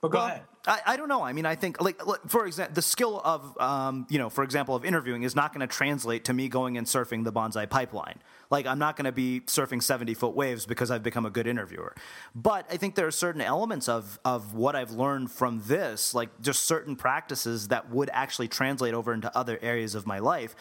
But 0.00 0.12
go 0.12 0.18
well, 0.18 0.26
ahead. 0.26 0.42
I, 0.66 0.80
I 0.86 0.96
don't 0.96 1.08
know. 1.08 1.22
I 1.22 1.32
mean, 1.32 1.46
I 1.46 1.54
think 1.54 1.80
like, 1.80 2.00
for 2.28 2.46
example, 2.46 2.74
the 2.74 2.82
skill 2.82 3.20
of 3.24 3.56
um, 3.60 4.06
you 4.08 4.18
know, 4.18 4.28
for 4.28 4.44
example, 4.44 4.76
of 4.76 4.84
interviewing 4.84 5.22
is 5.22 5.34
not 5.34 5.52
going 5.52 5.66
to 5.66 5.72
translate 5.72 6.24
to 6.26 6.32
me 6.32 6.48
going 6.48 6.76
and 6.76 6.86
surfing 6.86 7.24
the 7.24 7.32
Banzai 7.32 7.66
Pipeline. 7.66 8.20
Like, 8.50 8.66
I'm 8.66 8.78
not 8.78 8.96
going 8.96 9.06
to 9.06 9.12
be 9.12 9.40
surfing 9.40 9.82
70 9.82 10.14
foot 10.14 10.34
waves 10.34 10.66
because 10.66 10.90
I've 10.90 11.02
become 11.02 11.26
a 11.26 11.30
good 11.30 11.46
interviewer. 11.46 11.94
But 12.34 12.66
I 12.70 12.76
think 12.76 12.94
there 12.94 13.06
are 13.06 13.12
certain 13.12 13.40
elements 13.40 13.88
of 13.88 14.20
of 14.24 14.54
what 14.54 14.76
I've 14.76 14.92
learned 14.92 15.32
from 15.32 15.62
this, 15.66 16.14
like 16.14 16.40
just 16.40 16.64
certain 16.64 16.94
practices 16.94 17.68
that 17.68 17.90
would 17.90 18.10
actually 18.12 18.48
translate 18.48 18.94
over 18.94 19.12
into 19.12 19.36
other 19.36 19.58
areas 19.62 19.94
of 19.94 20.06
my 20.06 20.20
life, 20.20 20.54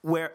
where 0.00 0.32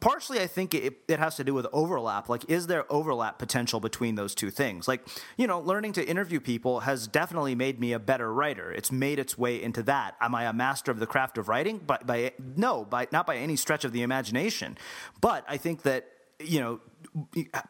partially, 0.00 0.40
I 0.40 0.46
think 0.46 0.74
it, 0.74 0.98
it 1.08 1.18
has 1.18 1.36
to 1.36 1.44
do 1.44 1.52
with 1.54 1.66
overlap. 1.72 2.28
Like, 2.28 2.48
is 2.48 2.66
there 2.66 2.90
overlap 2.92 3.38
potential 3.38 3.80
between 3.80 4.14
those 4.14 4.34
two 4.34 4.50
things? 4.50 4.86
Like, 4.86 5.06
you 5.36 5.46
know, 5.46 5.60
learning 5.60 5.92
to 5.94 6.06
interview 6.06 6.40
people 6.40 6.80
has 6.80 7.06
definitely 7.06 7.54
made 7.54 7.80
me 7.80 7.92
a 7.92 7.98
better 7.98 8.32
writer. 8.32 8.72
It's 8.72 8.92
made 8.92 9.18
its 9.18 9.36
way 9.36 9.60
into 9.62 9.82
that. 9.84 10.16
Am 10.20 10.34
I 10.34 10.44
a 10.44 10.52
master 10.52 10.90
of 10.90 11.00
the 11.00 11.06
craft 11.06 11.38
of 11.38 11.48
writing? 11.48 11.80
But 11.84 12.06
by 12.06 12.32
no, 12.56 12.84
by 12.84 13.08
not 13.12 13.26
by 13.26 13.36
any 13.36 13.56
stretch 13.56 13.84
of 13.84 13.92
the 13.92 14.02
imagination. 14.02 14.78
But 15.20 15.44
I 15.48 15.56
think 15.56 15.82
that 15.82 16.06
you 16.40 16.60
know 16.60 16.80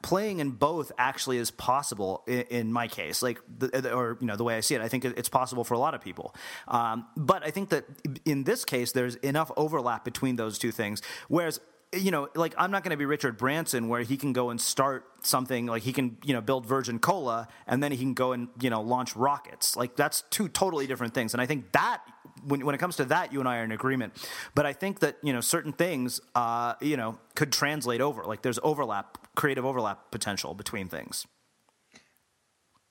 playing 0.02 0.40
in 0.40 0.50
both 0.50 0.92
actually 0.98 1.38
is 1.38 1.50
possible 1.50 2.22
in, 2.26 2.42
in 2.50 2.72
my 2.72 2.86
case 2.86 3.22
like 3.22 3.40
the, 3.58 3.94
or 3.94 4.18
you 4.20 4.26
know 4.26 4.36
the 4.36 4.44
way 4.44 4.56
i 4.56 4.60
see 4.60 4.74
it 4.74 4.80
i 4.82 4.88
think 4.88 5.04
it's 5.04 5.28
possible 5.28 5.64
for 5.64 5.74
a 5.74 5.78
lot 5.78 5.94
of 5.94 6.02
people 6.02 6.34
um, 6.66 7.06
but 7.16 7.42
i 7.46 7.50
think 7.50 7.70
that 7.70 7.84
in 8.26 8.44
this 8.44 8.64
case 8.64 8.92
there's 8.92 9.14
enough 9.16 9.50
overlap 9.56 10.04
between 10.04 10.36
those 10.36 10.58
two 10.58 10.70
things 10.70 11.00
whereas 11.28 11.60
you 11.92 12.10
know, 12.10 12.28
like 12.34 12.54
I'm 12.58 12.70
not 12.70 12.82
going 12.82 12.90
to 12.90 12.96
be 12.96 13.06
Richard 13.06 13.38
Branson 13.38 13.88
where 13.88 14.02
he 14.02 14.16
can 14.16 14.32
go 14.32 14.50
and 14.50 14.60
start 14.60 15.06
something 15.22 15.66
like 15.66 15.82
he 15.82 15.92
can, 15.92 16.18
you 16.22 16.34
know, 16.34 16.40
build 16.40 16.66
Virgin 16.66 16.98
Cola 16.98 17.48
and 17.66 17.82
then 17.82 17.92
he 17.92 17.98
can 17.98 18.14
go 18.14 18.32
and, 18.32 18.48
you 18.60 18.68
know, 18.68 18.82
launch 18.82 19.16
rockets. 19.16 19.74
Like 19.74 19.96
that's 19.96 20.22
two 20.30 20.48
totally 20.48 20.86
different 20.86 21.14
things. 21.14 21.32
And 21.32 21.40
I 21.40 21.46
think 21.46 21.72
that 21.72 22.02
when, 22.44 22.64
when 22.66 22.74
it 22.74 22.78
comes 22.78 22.96
to 22.96 23.06
that, 23.06 23.32
you 23.32 23.40
and 23.40 23.48
I 23.48 23.58
are 23.58 23.64
in 23.64 23.72
agreement. 23.72 24.12
But 24.54 24.66
I 24.66 24.74
think 24.74 25.00
that, 25.00 25.16
you 25.22 25.32
know, 25.32 25.40
certain 25.40 25.72
things, 25.72 26.20
uh, 26.34 26.74
you 26.80 26.96
know, 26.96 27.18
could 27.34 27.52
translate 27.52 28.02
over. 28.02 28.22
Like 28.24 28.42
there's 28.42 28.58
overlap, 28.62 29.34
creative 29.34 29.64
overlap 29.64 30.10
potential 30.10 30.52
between 30.52 30.88
things. 30.88 31.26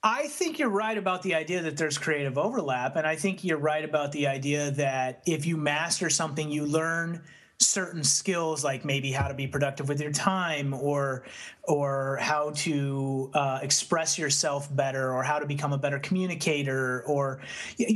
I 0.02 0.28
think 0.28 0.58
you're 0.58 0.70
right 0.70 0.98
about 0.98 1.22
the 1.22 1.36
idea 1.36 1.62
that 1.64 1.78
there's 1.78 2.00
creative 2.00 2.38
overlap. 2.38 2.96
And 2.96 3.06
I 3.06 3.16
think 3.16 3.44
you're 3.44 3.58
right 3.58 3.84
about 3.84 4.12
the 4.12 4.28
idea 4.28 4.72
that 4.72 5.22
if 5.28 5.46
you 5.46 5.56
master 5.56 6.10
something, 6.10 6.50
you 6.50 6.66
learn– 6.66 7.24
certain 7.60 8.04
skills 8.04 8.64
like 8.64 8.86
maybe 8.86 9.12
how 9.12 9.28
to 9.28 9.34
be 9.34 9.48
productive 9.48 9.90
with 9.90 10.00
your 10.00 10.12
time 10.12 10.74
or 10.74 11.24
or 11.64 12.18
how 12.22 12.52
to 12.52 13.32
uh, 13.34 13.60
express 13.62 14.18
yourself 14.18 14.74
better 14.76 15.12
or 15.12 15.24
how 15.24 15.40
to 15.40 15.46
become 15.46 15.74
a 15.74 15.78
better 15.78 16.00
communicator 16.00 17.04
or 17.08 17.42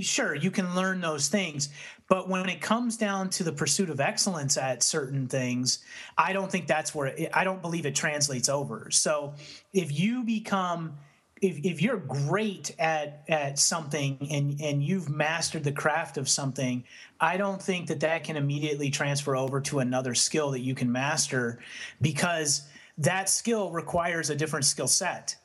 sure 0.02 0.36
you 0.36 0.50
can 0.50 0.76
learn 0.76 1.00
those 1.00 1.28
things. 1.28 1.70
But 2.08 2.28
when 2.28 2.50
it 2.50 2.60
comes 2.60 2.98
down 2.98 3.30
to 3.32 3.44
the 3.44 3.54
pursuit 3.54 3.90
of 3.90 4.00
excellence 4.00 4.58
at 4.58 4.84
certain 4.84 5.28
things 5.28 5.80
i 6.18 6.34
don't 6.34 6.52
think 6.52 6.68
that's 6.68 6.94
where 6.96 7.08
it, 7.08 7.30
i 7.34 7.44
don't 7.44 7.62
believe 7.62 7.86
it 7.86 7.96
translates 7.96 8.50
over. 8.50 8.90
So 8.90 9.36
if 9.74 9.98
you 9.98 10.24
become 10.24 10.98
if, 11.42 11.58
if 11.66 11.82
you're 11.82 11.98
great 11.98 12.76
at 12.80 13.24
at 13.28 13.60
something 13.60 14.28
and 14.30 14.62
and 14.62 14.84
you've 14.84 15.10
mastered 15.10 15.64
the 15.64 15.72
craft 15.72 16.18
of 16.18 16.30
something 16.30 16.84
i 17.20 17.36
don't 17.36 17.62
think 17.62 17.88
that 17.88 18.00
that 18.02 18.24
can 18.24 18.38
immediately 18.38 18.90
transfer 18.90 19.36
over 19.36 19.60
to 19.60 19.80
another 19.80 20.14
skill 20.14 20.52
that 20.52 20.60
you 20.60 20.76
can 20.76 20.92
master 20.92 21.60
because 22.00 22.68
that 22.98 23.30
skill 23.30 23.72
requires 23.72 24.30
a 24.30 24.36
different 24.36 24.66
skill 24.66 24.88
set 24.88 25.36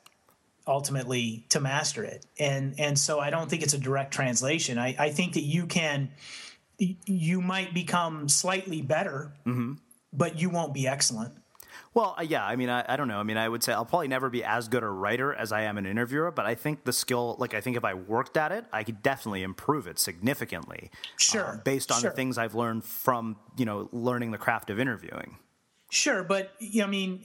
ultimately 0.67 1.45
to 1.49 1.59
master 1.59 2.03
it. 2.03 2.25
And 2.39 2.75
and 2.77 2.99
so 2.99 3.19
i 3.19 3.29
don't 3.29 3.49
think 3.49 3.63
it's 3.63 3.73
a 3.73 3.79
direct 3.79 4.13
translation. 4.13 4.77
I, 4.77 4.95
I 4.99 5.09
think 5.09 5.33
that 5.33 5.43
you 5.43 5.65
can 5.65 6.09
you 6.77 7.41
might 7.41 7.73
become 7.73 8.29
slightly 8.29 8.81
better 8.83 9.33
mm-hmm. 9.45 9.73
but 10.13 10.39
you 10.39 10.49
won't 10.49 10.73
be 10.73 10.87
excellent 10.87 11.33
well, 11.97 12.13
uh, 12.15 12.21
yeah. 12.21 12.45
I 12.45 12.55
mean, 12.55 12.69
I, 12.69 12.85
I, 12.87 12.95
don't 12.95 13.07
know. 13.07 13.17
I 13.17 13.23
mean, 13.23 13.37
I 13.37 13.49
would 13.49 13.63
say 13.63 13.73
I'll 13.73 13.83
probably 13.83 14.07
never 14.07 14.29
be 14.29 14.43
as 14.43 14.67
good 14.67 14.83
a 14.83 14.87
writer 14.87 15.33
as 15.33 15.51
I 15.51 15.63
am 15.63 15.79
an 15.79 15.87
interviewer, 15.87 16.29
but 16.29 16.45
I 16.45 16.53
think 16.53 16.83
the 16.83 16.93
skill, 16.93 17.35
like, 17.39 17.55
I 17.55 17.61
think 17.61 17.75
if 17.75 17.83
I 17.83 17.95
worked 17.95 18.37
at 18.37 18.51
it, 18.51 18.65
I 18.71 18.83
could 18.83 19.01
definitely 19.01 19.41
improve 19.41 19.87
it 19.87 19.97
significantly. 19.97 20.91
Sure. 21.17 21.55
Uh, 21.55 21.57
based 21.63 21.91
on 21.91 22.01
sure. 22.01 22.11
the 22.11 22.15
things 22.15 22.37
I've 22.37 22.53
learned 22.53 22.83
from, 22.83 23.35
you 23.57 23.65
know, 23.65 23.89
learning 23.91 24.29
the 24.29 24.37
craft 24.37 24.69
of 24.69 24.79
interviewing. 24.79 25.37
Sure. 25.89 26.23
But, 26.23 26.51
I 26.61 26.85
mean, 26.85 27.23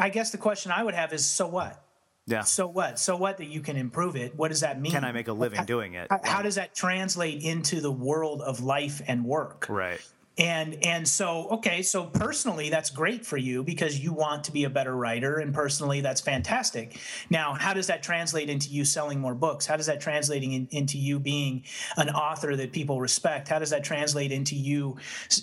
I 0.00 0.08
guess 0.08 0.32
the 0.32 0.38
question 0.38 0.72
I 0.72 0.82
would 0.82 0.94
have 0.94 1.12
is 1.12 1.24
so 1.24 1.46
what? 1.46 1.80
Yeah. 2.26 2.42
So 2.42 2.66
what? 2.66 2.98
So 2.98 3.16
what 3.16 3.38
that 3.38 3.46
you 3.46 3.60
can 3.60 3.76
improve 3.76 4.16
it? 4.16 4.34
What 4.34 4.48
does 4.48 4.62
that 4.62 4.80
mean? 4.80 4.90
Can 4.90 5.04
I 5.04 5.12
make 5.12 5.28
a 5.28 5.32
living 5.32 5.60
how, 5.60 5.64
doing 5.64 5.94
it? 5.94 6.08
How, 6.10 6.20
how, 6.24 6.42
does 6.42 6.56
that 6.56 6.74
translate 6.74 7.40
into 7.44 7.80
the 7.80 7.92
world 7.92 8.42
of 8.42 8.60
life 8.60 9.00
and 9.06 9.24
work? 9.24 9.66
Right 9.68 10.00
and 10.38 10.78
and 10.84 11.06
so 11.06 11.48
okay 11.48 11.82
so 11.82 12.04
personally 12.04 12.70
that's 12.70 12.90
great 12.90 13.26
for 13.26 13.36
you 13.36 13.64
because 13.64 13.98
you 13.98 14.12
want 14.12 14.44
to 14.44 14.52
be 14.52 14.64
a 14.64 14.70
better 14.70 14.96
writer 14.96 15.38
and 15.38 15.52
personally 15.52 16.00
that's 16.00 16.20
fantastic. 16.20 16.98
Now 17.28 17.54
how 17.54 17.74
does 17.74 17.88
that 17.88 18.02
translate 18.02 18.48
into 18.48 18.70
you 18.70 18.84
selling 18.84 19.18
more 19.18 19.34
books? 19.34 19.66
How 19.66 19.76
does 19.76 19.86
that 19.86 20.00
translate 20.00 20.42
in, 20.42 20.68
into 20.70 20.96
you 20.96 21.18
being 21.18 21.64
an 21.96 22.08
author 22.10 22.54
that 22.56 22.72
people 22.72 23.00
respect? 23.00 23.48
How 23.48 23.58
does 23.58 23.70
that 23.70 23.82
translate 23.82 24.30
into 24.30 24.54
you 24.54 24.96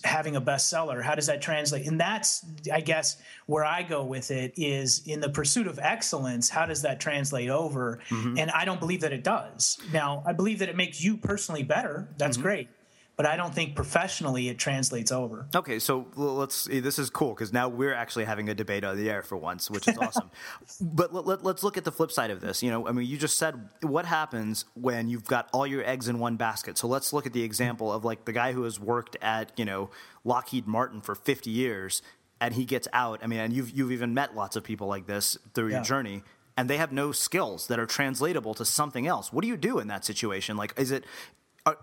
having 0.04 0.38
a 0.38 0.42
bestseller? 0.42 1.04
How 1.04 1.16
does 1.16 1.28
that 1.28 1.42
translate? 1.42 1.86
And 1.86 2.00
that's 2.00 2.46
i 2.72 2.80
guess 2.80 3.18
where 3.48 3.66
i 3.66 3.84
go 3.84 4.04
with 4.04 4.32
it 4.32 4.54
is 4.56 5.04
in 5.06 5.20
the 5.20 5.30
pursuit 5.30 5.68
of 5.68 5.78
excellence 5.80 6.50
how 6.50 6.66
does 6.66 6.82
that 6.84 7.00
translate 7.00 7.50
over? 7.50 8.00
Mm-hmm. 8.10 8.38
and 8.38 8.52
i 8.52 8.64
don't 8.64 8.80
believe 8.80 9.02
that 9.02 9.12
it 9.12 9.24
does. 9.24 9.78
Now 9.92 10.24
i 10.26 10.32
believe 10.32 10.60
that 10.60 10.70
it 10.70 10.78
makes 10.78 11.04
you 11.04 11.18
personally 11.18 11.64
better. 11.64 12.08
That's 12.18 12.38
mm-hmm. 12.38 12.44
great 12.44 12.70
but 13.16 13.26
I 13.26 13.36
don't 13.38 13.54
think 13.54 13.76
professionally 13.76 14.50
it 14.50 14.58
translates 14.58 15.12
over. 15.12 15.48
Okay, 15.56 15.80
so 15.80 16.08
let's. 16.16 16.70
Eh, 16.70 16.82
this 16.82 17.00
is 17.00 17.10
cool 17.10 17.34
because 17.34 17.54
now 17.54 17.70
we're 17.70 17.94
actually 17.94 18.26
having 18.26 18.50
a 18.50 18.54
debate 18.54 18.84
on 18.84 18.98
the 18.98 19.10
air 19.10 19.24
for 19.24 19.38
once, 19.38 19.70
which 19.70 19.88
is 19.88 19.98
awesome. 19.98 20.30
but 20.82 21.14
let, 21.14 21.38
us 21.38 21.44
let, 21.44 21.64
look 21.64 21.78
at 21.78 21.86
the 21.86 21.92
flip 21.92 22.12
side 22.12 22.30
of 22.30 22.42
this. 22.42 22.62
You 22.62 22.72
know, 22.72 22.88
I 22.88 22.92
mean, 22.92 23.08
you 23.08 23.18
just 23.18 23.38
said 23.38 23.70
what 23.82 24.06
happens 24.06 24.66
when 24.74 25.08
you've 25.08 25.26
got 25.26 25.50
all 25.54 25.66
your 25.66 25.86
eggs 25.86 26.08
in 26.08 26.20
one 26.20 26.36
basket. 26.36 26.78
So 26.78 26.88
let's 26.88 27.14
look 27.14 27.26
at 27.26 27.34
the 27.34 27.44
example 27.44 27.92
of 27.92 28.04
like 28.04 28.26
the 28.26 28.34
guy 28.34 28.52
who 28.52 28.64
has 28.64 28.80
worked 28.80 29.16
at 29.22 29.52
you 29.58 29.66
know 29.66 29.90
Lockheed 30.24 30.68
Martin 30.68 31.02
for 31.02 31.16
50 31.16 31.50
years 31.50 32.02
and 32.42 32.54
he 32.54 32.66
gets 32.66 32.88
out. 32.92 33.22
I 33.24 33.28
mean, 33.28 33.40
and 33.40 33.54
you've 33.54 33.72
you've 33.72 33.92
even 33.92 34.14
met 34.14 34.36
lots 34.36 34.56
of 34.56 34.64
people 34.64 34.88
like 34.88 35.08
this 35.08 35.38
through 35.54 35.70
yeah. 35.70 35.76
your 35.76 35.84
journey 35.84 36.24
and 36.58 36.70
they 36.70 36.78
have 36.78 36.92
no 36.92 37.12
skills 37.12 37.68
that 37.68 37.80
are 37.80 37.86
translatable 37.86 38.54
to 38.54 38.66
something 38.66 39.08
else. 39.08 39.32
What 39.34 39.42
do 39.42 39.48
you 39.48 39.58
do 39.58 39.80
in 39.80 39.88
that 39.90 40.06
situation? 40.06 40.56
Like, 40.56 40.74
is 40.78 40.92
it 40.92 41.06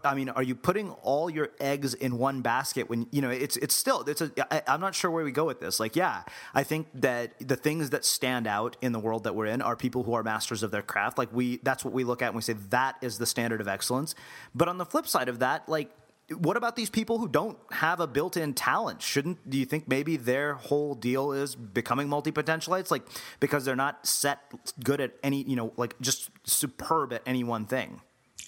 I 0.05 0.14
mean, 0.14 0.29
are 0.29 0.45
you 0.45 0.55
putting 0.55 0.90
all 0.90 1.29
your 1.29 1.51
eggs 1.59 1.95
in 1.95 2.16
one 2.16 2.40
basket 2.40 2.88
when 2.88 3.09
you 3.11 3.21
know 3.21 3.31
it's 3.31 3.57
it's 3.57 3.75
still 3.75 4.03
it's 4.03 4.21
a 4.21 4.31
I, 4.55 4.62
I'm 4.68 4.81
not 4.81 4.95
sure 4.95 5.11
where 5.11 5.25
we 5.25 5.33
go 5.33 5.45
with 5.45 5.59
this. 5.59 5.81
Like, 5.81 5.97
yeah, 5.97 6.23
I 6.55 6.62
think 6.62 6.87
that 6.95 7.33
the 7.40 7.57
things 7.57 7.90
that 7.90 8.05
stand 8.05 8.47
out 8.47 8.77
in 8.81 8.92
the 8.92 9.01
world 9.01 9.25
that 9.25 9.35
we're 9.35 9.47
in 9.47 9.61
are 9.61 9.75
people 9.75 10.05
who 10.05 10.14
are 10.14 10.23
masters 10.23 10.62
of 10.62 10.71
their 10.71 10.83
craft. 10.83 11.18
Like 11.18 11.33
we, 11.33 11.57
that's 11.64 11.85
what 11.85 11.92
we 11.92 12.05
look 12.05 12.23
at 12.23 12.27
and 12.27 12.37
we 12.37 12.42
say 12.42 12.53
that 12.71 12.97
is 13.03 13.18
the 13.18 13.27
standard 13.27 13.61
of 13.61 13.66
excellence. 13.66 14.14
But 14.55 14.68
on 14.68 14.79
the 14.79 14.87
flip 14.87 15.09
side 15.09 15.29
of 15.29 15.40
that, 15.40 15.68
like 15.68 15.90
what 16.38 16.57
about 16.57 16.77
these 16.77 16.88
people 16.88 17.18
who 17.18 17.27
don't 17.27 17.59
have 17.73 17.99
a 17.99 18.07
built-in 18.07 18.55
talent? 18.55 19.03
Shouldn't 19.03 19.51
do 19.51 19.59
you 19.59 19.64
think 19.64 19.88
maybe 19.88 20.16
their 20.16 20.55
whole 20.55 20.95
deal 20.95 21.33
is 21.33 21.57
becoming 21.57 22.09
multi-potentialites, 22.09 22.92
like 22.92 23.03
because 23.40 23.64
they're 23.64 23.75
not 23.75 24.07
set 24.07 24.38
good 24.85 25.01
at 25.01 25.14
any, 25.25 25.42
you 25.42 25.57
know, 25.57 25.73
like 25.77 26.01
just 26.01 26.31
superb 26.45 27.12
at 27.12 27.23
any 27.27 27.42
one 27.42 27.66
thing? 27.66 28.01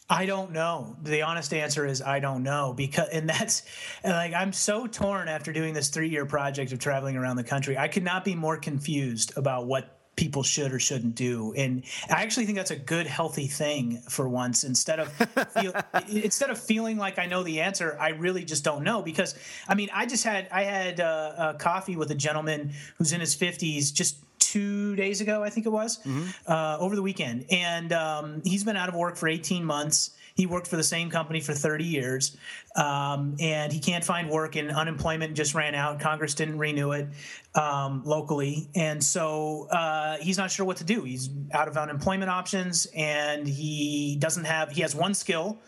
I 0.08 0.26
don't 0.26 0.52
know. 0.52 0.96
The 1.02 1.22
honest 1.22 1.54
answer 1.54 1.86
is 1.86 2.02
I 2.02 2.20
don't 2.20 2.42
know 2.42 2.74
because, 2.76 3.08
and 3.08 3.28
that's 3.28 3.62
like 4.04 4.34
I'm 4.34 4.52
so 4.52 4.86
torn 4.86 5.28
after 5.28 5.52
doing 5.52 5.72
this 5.72 5.88
three 5.88 6.08
year 6.08 6.26
project 6.26 6.72
of 6.72 6.78
traveling 6.78 7.16
around 7.16 7.36
the 7.36 7.44
country. 7.44 7.78
I 7.78 7.88
could 7.88 8.04
not 8.04 8.24
be 8.24 8.34
more 8.34 8.58
confused 8.58 9.32
about 9.36 9.66
what 9.66 9.90
people 10.16 10.42
should 10.42 10.72
or 10.72 10.78
shouldn't 10.78 11.16
do 11.16 11.52
and 11.54 11.82
i 12.08 12.22
actually 12.22 12.46
think 12.46 12.56
that's 12.56 12.70
a 12.70 12.76
good 12.76 13.04
healthy 13.04 13.48
thing 13.48 14.00
for 14.08 14.28
once 14.28 14.62
instead 14.62 15.00
of 15.00 15.12
feel, 15.60 15.72
instead 16.08 16.50
of 16.50 16.58
feeling 16.58 16.96
like 16.96 17.18
i 17.18 17.26
know 17.26 17.42
the 17.42 17.60
answer 17.60 17.96
i 18.00 18.10
really 18.10 18.44
just 18.44 18.62
don't 18.62 18.84
know 18.84 19.02
because 19.02 19.34
i 19.68 19.74
mean 19.74 19.88
i 19.92 20.06
just 20.06 20.22
had 20.22 20.46
i 20.52 20.62
had 20.62 21.00
uh, 21.00 21.54
a 21.54 21.58
coffee 21.58 21.96
with 21.96 22.12
a 22.12 22.14
gentleman 22.14 22.72
who's 22.96 23.12
in 23.12 23.18
his 23.18 23.34
50s 23.34 23.92
just 23.92 24.23
two 24.54 24.94
days 24.94 25.20
ago, 25.20 25.42
I 25.42 25.50
think 25.50 25.66
it 25.66 25.70
was, 25.70 25.98
mm-hmm. 25.98 26.28
uh, 26.46 26.76
over 26.78 26.94
the 26.94 27.02
weekend. 27.02 27.46
And 27.50 27.92
um, 27.92 28.40
he's 28.44 28.62
been 28.62 28.76
out 28.76 28.88
of 28.88 28.94
work 28.94 29.16
for 29.16 29.28
18 29.28 29.64
months. 29.64 30.10
He 30.36 30.46
worked 30.46 30.68
for 30.68 30.76
the 30.76 30.84
same 30.84 31.10
company 31.10 31.40
for 31.40 31.54
30 31.54 31.84
years, 31.84 32.36
um, 32.76 33.36
and 33.40 33.72
he 33.72 33.80
can't 33.80 34.04
find 34.04 34.30
work. 34.30 34.54
And 34.54 34.70
unemployment 34.70 35.34
just 35.34 35.54
ran 35.54 35.74
out. 35.74 35.98
Congress 35.98 36.34
didn't 36.34 36.58
renew 36.58 36.92
it 36.92 37.08
um, 37.54 38.02
locally, 38.04 38.68
and 38.74 39.02
so 39.02 39.68
uh, 39.70 40.16
he's 40.18 40.36
not 40.38 40.50
sure 40.50 40.66
what 40.66 40.78
to 40.78 40.84
do. 40.84 41.02
He's 41.02 41.30
out 41.52 41.68
of 41.68 41.76
unemployment 41.76 42.30
options, 42.30 42.88
and 42.96 43.46
he 43.46 44.16
doesn't 44.18 44.44
have. 44.44 44.70
He 44.72 44.82
has 44.82 44.92
one 44.92 45.14
skill, 45.14 45.60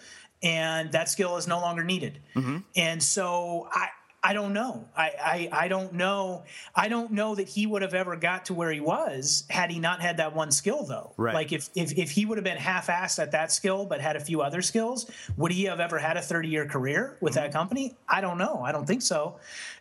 and 0.42 0.90
that 0.92 1.09
skill 1.09 1.37
is 1.37 1.46
no 1.46 1.61
longer 1.61 1.85
needed. 1.85 2.18
Mm-hmm. 2.35 2.59
And 2.75 3.01
so 3.01 3.68
I 3.70 3.88
I 4.26 4.32
don't 4.32 4.52
know. 4.52 4.88
I, 4.96 5.12
I, 5.22 5.48
I 5.52 5.68
don't 5.68 5.92
know. 5.92 6.42
I 6.74 6.88
don't 6.88 7.12
know 7.12 7.36
that 7.36 7.48
he 7.48 7.64
would 7.64 7.82
have 7.82 7.94
ever 7.94 8.16
got 8.16 8.46
to 8.46 8.54
where 8.54 8.72
he 8.72 8.80
was 8.80 9.44
had 9.48 9.70
he 9.70 9.78
not 9.78 10.02
had 10.02 10.16
that 10.16 10.34
one 10.34 10.50
skill, 10.50 10.84
though. 10.84 11.12
Right. 11.16 11.32
Like 11.32 11.52
if 11.52 11.70
if, 11.76 11.96
if 11.96 12.10
he 12.10 12.26
would 12.26 12.36
have 12.36 12.44
been 12.44 12.56
half-assed 12.56 13.20
at 13.20 13.30
that 13.30 13.52
skill 13.52 13.86
but 13.86 14.00
had 14.00 14.16
a 14.16 14.20
few 14.20 14.42
other 14.42 14.62
skills, 14.62 15.08
would 15.36 15.52
he 15.52 15.62
have 15.66 15.78
ever 15.78 15.96
had 15.96 16.16
a 16.16 16.20
30-year 16.20 16.66
career 16.66 17.18
with 17.20 17.34
mm-hmm. 17.34 17.44
that 17.44 17.52
company? 17.52 17.96
I 18.08 18.20
don't 18.20 18.36
know. 18.36 18.62
I 18.64 18.72
don't 18.72 18.84
think 18.84 19.02
so. 19.02 19.38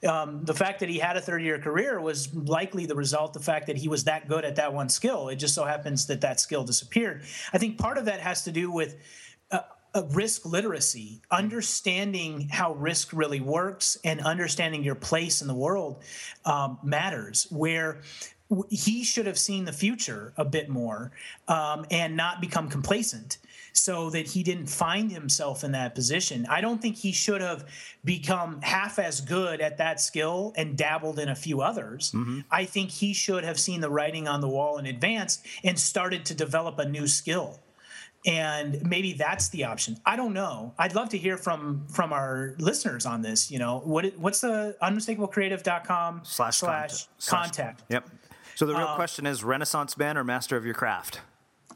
Um, 0.07 0.45
the 0.45 0.53
fact 0.53 0.79
that 0.81 0.89
he 0.89 0.99
had 0.99 1.17
a 1.17 1.21
30-year 1.21 1.57
career 1.57 1.99
was 1.99 2.31
likely 2.35 2.85
the 2.85 2.95
result 2.95 3.33
the 3.33 3.39
fact 3.39 3.65
that 3.65 3.77
he 3.77 3.87
was 3.87 4.03
that 4.03 4.27
good 4.27 4.45
at 4.45 4.57
that 4.57 4.71
one 4.71 4.89
skill. 4.89 5.29
It 5.29 5.37
just 5.37 5.55
so 5.55 5.65
happens 5.65 6.05
that 6.05 6.21
that 6.21 6.39
skill 6.39 6.63
disappeared. 6.63 7.23
I 7.51 7.57
think 7.57 7.79
part 7.79 7.97
of 7.97 8.05
that 8.05 8.19
has 8.19 8.43
to 8.43 8.51
do 8.51 8.69
with 8.69 8.95
risk 10.03 10.45
literacy, 10.45 11.21
understanding 11.31 12.49
how 12.49 12.73
risk 12.73 13.11
really 13.13 13.39
works, 13.39 13.97
and 14.03 14.21
understanding 14.21 14.83
your 14.83 14.95
place 14.95 15.41
in 15.41 15.47
the 15.47 15.55
world 15.55 16.03
um, 16.45 16.77
matters. 16.83 17.47
Where 17.49 18.01
he 18.69 19.03
should 19.03 19.25
have 19.25 19.39
seen 19.39 19.65
the 19.65 19.73
future 19.73 20.33
a 20.37 20.45
bit 20.45 20.69
more 20.69 21.11
um, 21.47 21.85
and 21.89 22.15
not 22.15 22.41
become 22.41 22.69
complacent 22.69 23.39
so 23.73 24.09
that 24.11 24.27
he 24.27 24.43
didn't 24.43 24.67
find 24.67 25.11
himself 25.11 25.63
in 25.63 25.71
that 25.71 25.95
position. 25.95 26.45
I 26.49 26.61
don't 26.61 26.81
think 26.81 26.95
he 26.95 27.11
should 27.11 27.41
have 27.41 27.65
become 28.05 28.61
half 28.61 28.99
as 28.99 29.19
good 29.19 29.61
at 29.61 29.77
that 29.79 29.99
skill 29.99 30.53
and 30.55 30.77
dabbled 30.77 31.19
in 31.19 31.27
a 31.27 31.35
few 31.35 31.61
others. 31.61 32.11
Mm-hmm. 32.11 32.41
I 32.51 32.65
think 32.65 32.91
he 32.91 33.13
should 33.13 33.43
have 33.43 33.59
seen 33.59 33.81
the 33.81 33.89
writing 33.89 34.27
on 34.27 34.41
the 34.41 34.47
wall 34.47 34.77
in 34.77 34.85
advance 34.85 35.41
and 35.63 35.77
started 35.77 36.23
to 36.25 36.35
develop 36.35 36.79
a 36.79 36.87
new 36.87 37.07
skill 37.07 37.59
and 38.25 38.81
maybe 38.87 39.13
that's 39.13 39.49
the 39.49 39.65
option. 39.65 39.97
I 40.05 40.15
don't 40.15 40.33
know. 40.33 40.73
I'd 40.79 40.95
love 40.95 41.09
to 41.09 41.17
hear 41.17 41.37
from 41.37 41.85
from 41.87 42.11
our 42.11 42.55
listeners 42.57 43.05
on 43.05 43.21
this 43.21 43.51
you 43.51 43.59
know. 43.59 43.79
What 43.79 44.17
what's 44.17 44.41
the 44.41 44.75
unmistakablecreative.com 44.81 46.21
slash, 46.23 46.57
slash 46.57 47.07
contact? 47.25 47.83
Yep. 47.89 48.09
So 48.55 48.65
the 48.65 48.73
real 48.73 48.87
uh, 48.87 48.95
question 48.95 49.25
is 49.25 49.43
renaissance 49.43 49.97
man 49.97 50.17
or 50.17 50.23
master 50.23 50.57
of 50.57 50.65
your 50.65 50.73
craft? 50.73 51.21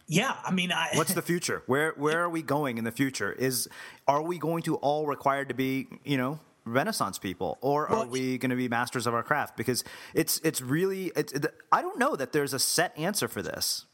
Yeah 0.08 0.36
i 0.44 0.52
mean 0.52 0.72
I, 0.72 0.90
what's 0.96 1.14
the 1.14 1.22
future? 1.22 1.64
Where 1.68 1.94
where 1.96 2.22
are 2.22 2.30
we 2.30 2.42
going 2.42 2.78
in 2.78 2.84
the 2.84 2.92
future? 2.92 3.32
Is 3.32 3.68
are 4.08 4.22
we 4.22 4.40
going 4.40 4.64
to 4.64 4.76
all 4.78 5.06
required 5.06 5.50
to 5.50 5.56
be 5.56 5.88
you 6.04 6.18
know 6.18 6.40
renaissance 6.66 7.20
people? 7.20 7.58
Or 7.62 7.88
are 7.88 8.06
we 8.06 8.38
going 8.38 8.50
to 8.52 8.56
be 8.56 8.68
masters 8.68 9.08
of 9.08 9.14
our 9.14 9.24
craft? 9.24 9.56
Because 9.56 9.84
it's 10.14 10.40
it's 10.44 10.62
really 10.62 11.12
it's 11.16 11.34
it, 11.34 11.46
i 11.72 11.82
don't 11.82 12.00
know 12.00 12.16
that 12.16 12.32
there's 12.32 12.54
a 12.54 12.60
set 12.60 12.98
answer 12.98 13.28
for 13.28 13.42
this 13.42 13.86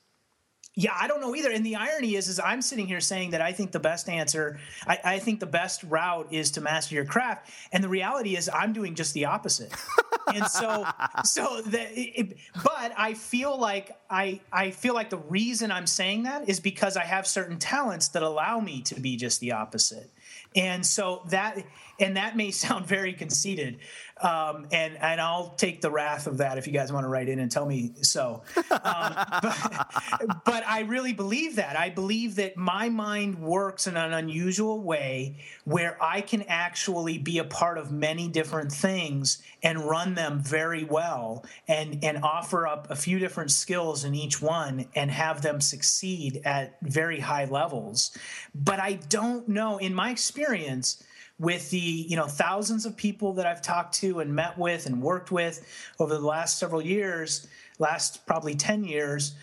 yeah, 0.75 0.91
I 0.99 1.07
don't 1.07 1.21
know 1.21 1.35
either. 1.35 1.51
And 1.51 1.65
the 1.65 1.77
irony 1.77 2.15
is, 2.15 2.27
is 2.27 2.39
I'm 2.39 2.61
sitting 2.61 2.85
here 2.85 2.99
saying 2.99 3.31
that 3.31 3.41
I 3.41 3.53
think 3.53 3.71
the 3.71 3.79
best 3.79 4.09
answer, 4.09 4.59
I, 4.85 4.99
I 5.05 5.19
think 5.19 5.39
the 5.39 5.45
best 5.45 5.83
route 5.83 6.27
is 6.31 6.51
to 6.51 6.61
master 6.61 6.95
your 6.95 7.05
craft, 7.05 7.49
and 7.71 7.83
the 7.83 7.89
reality 7.89 8.35
is, 8.35 8.49
I'm 8.53 8.73
doing 8.73 8.93
just 8.93 9.13
the 9.13 9.25
opposite. 9.25 9.73
and 10.33 10.45
so, 10.47 10.85
so 11.23 11.61
that, 11.61 11.89
it, 11.93 12.38
but 12.61 12.93
I 12.97 13.13
feel 13.13 13.57
like 13.57 13.97
I, 14.09 14.41
I 14.51 14.71
feel 14.71 14.93
like 14.93 15.09
the 15.09 15.17
reason 15.17 15.71
I'm 15.71 15.88
saying 15.88 16.23
that 16.23 16.49
is 16.49 16.59
because 16.59 16.97
I 16.97 17.03
have 17.03 17.25
certain 17.25 17.57
talents 17.57 18.09
that 18.09 18.23
allow 18.23 18.59
me 18.59 18.81
to 18.83 18.99
be 18.99 19.15
just 19.15 19.39
the 19.39 19.53
opposite. 19.53 20.11
And 20.55 20.85
so 20.85 21.21
that, 21.29 21.57
and 21.99 22.17
that 22.17 22.35
may 22.35 22.51
sound 22.65 22.85
very 22.85 23.13
conceited, 23.13 23.79
um, 24.21 24.67
and 24.71 24.97
and 24.97 25.19
I'll 25.19 25.49
take 25.58 25.82
the 25.82 25.91
wrath 25.91 26.25
of 26.25 26.38
that 26.38 26.58
if 26.58 26.67
you 26.67 26.73
guys 26.73 26.91
want 26.91 27.04
to 27.04 27.10
write 27.10 27.28
in 27.28 27.39
and 27.39 27.51
tell 27.51 27.65
me 27.65 27.91
so. 28.01 28.43
Um, 28.56 28.63
but, 29.41 30.43
but 30.45 30.65
I 30.65 30.86
really 30.88 31.12
believe 31.12 31.58
that. 31.58 31.78
I 31.78 31.89
believe 31.89 32.36
that 32.36 32.56
my 32.56 32.88
mind 32.88 33.39
works 33.39 33.88
in 33.88 33.97
an 33.97 34.13
unusual 34.13 34.82
way 34.82 35.38
where 35.65 36.01
I 36.01 36.21
can 36.21 36.43
actually 36.43 37.17
be 37.17 37.39
a 37.39 37.43
part 37.43 37.78
of 37.78 37.91
many 37.91 38.30
different 38.30 38.71
things 38.71 39.41
and 39.62 39.80
run 39.80 40.15
them 40.15 40.39
very 40.39 40.86
well, 40.86 41.45
and 41.67 42.01
and 42.04 42.23
offer 42.23 42.65
up 42.65 42.89
a 42.89 42.95
few 42.95 43.19
different 43.19 43.51
skills 43.51 44.06
in 44.06 44.15
each 44.15 44.41
one 44.41 44.86
and 44.95 45.12
have 45.12 45.41
them 45.41 45.60
succeed 45.60 46.41
at 46.45 46.78
very 46.82 47.19
high 47.19 47.45
levels. 47.45 48.17
But 48.54 48.80
I 48.80 48.93
don't 48.93 49.49
know, 49.49 49.78
in 49.78 49.93
my 49.93 50.12
experience 50.12 51.04
with 51.39 51.69
the 51.69 51.78
you 51.78 52.15
know 52.15 52.28
thousands 52.28 52.86
of 52.86 52.95
people 52.95 53.34
that 53.34 53.45
I've 53.45 53.62
talked 53.62 53.95
to 53.95 54.19
and 54.19 54.34
met 54.34 54.58
with 54.58 54.86
and 54.86 55.02
worked 55.02 55.32
with 55.32 55.65
over 56.00 56.13
the 56.13 56.26
last 56.26 56.60
several 56.60 56.82
years, 56.82 57.48
last 57.80 58.26
probably 58.26 58.56
10 58.56 58.86
years, 58.86 59.36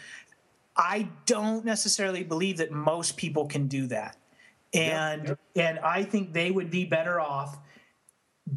I 0.77 1.09
don't 1.27 1.65
necessarily 1.65 2.25
believe 2.25 2.59
that 2.59 2.71
most 2.71 3.17
people 3.17 3.47
can 3.47 3.69
do 3.69 3.87
that. 3.89 4.17
And 4.73 5.37
and 5.55 5.79
I 5.81 6.03
think 6.03 6.33
they 6.33 6.51
would 6.51 6.71
be 6.71 6.85
better 6.87 7.21
off 7.21 7.59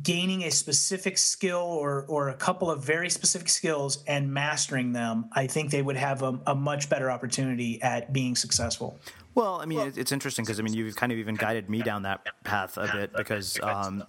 gaining 0.01 0.43
a 0.43 0.51
specific 0.51 1.17
skill 1.17 1.57
or 1.57 2.05
or 2.07 2.29
a 2.29 2.35
couple 2.35 2.71
of 2.71 2.83
very 2.83 3.09
specific 3.09 3.49
skills 3.49 4.01
and 4.07 4.33
mastering 4.33 4.93
them. 4.93 5.25
I 5.33 5.47
think 5.47 5.71
they 5.71 5.81
would 5.81 5.97
have 5.97 6.21
a, 6.21 6.39
a 6.47 6.55
much 6.55 6.89
better 6.89 7.11
opportunity 7.11 7.81
at 7.81 8.13
being 8.13 8.37
successful. 8.37 8.97
Well, 9.35 9.59
I 9.61 9.65
mean, 9.65 9.79
well, 9.79 9.91
it's 9.95 10.11
interesting 10.11 10.45
because 10.45 10.59
I 10.59 10.63
mean, 10.63 10.73
you've 10.73 10.95
kind 10.95 11.11
of 11.11 11.17
even 11.17 11.35
guided 11.35 11.69
me 11.69 11.81
down 11.81 12.03
that 12.03 12.25
path 12.43 12.77
a 12.77 12.89
bit 12.91 13.13
because 13.13 13.59
um, 13.61 14.05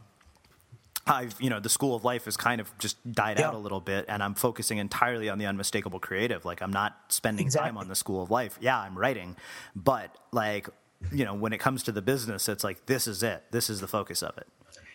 I've, 1.07 1.35
you 1.41 1.51
know, 1.51 1.61
the 1.61 1.69
school 1.69 1.95
of 1.95 2.05
life 2.05 2.25
has 2.25 2.37
kind 2.37 2.61
of 2.61 2.77
just 2.79 2.97
died 3.13 3.39
yeah. 3.39 3.49
out 3.49 3.55
a 3.55 3.59
little 3.59 3.81
bit, 3.81 4.07
and 4.09 4.23
I'm 4.23 4.35
focusing 4.35 4.79
entirely 4.79 5.29
on 5.29 5.39
the 5.39 5.47
unmistakable 5.47 6.01
creative. 6.01 6.45
Like, 6.45 6.63
I'm 6.63 6.73
not 6.73 6.97
spending 7.09 7.47
exactly. 7.47 7.71
time 7.71 7.79
on 7.79 7.89
the 7.89 7.95
school 7.95 8.23
of 8.23 8.31
life. 8.31 8.57
Yeah, 8.61 8.79
I'm 8.79 8.97
writing, 8.97 9.37
but 9.75 10.17
like, 10.33 10.69
you 11.13 11.25
know, 11.25 11.35
when 11.35 11.53
it 11.53 11.59
comes 11.59 11.83
to 11.85 11.93
the 11.93 12.03
business, 12.03 12.49
it's 12.49 12.65
like 12.65 12.87
this 12.87 13.07
is 13.07 13.23
it. 13.23 13.45
This 13.51 13.69
is 13.69 13.81
the 13.81 13.89
focus 13.89 14.23
of 14.23 14.37
it. 14.39 14.47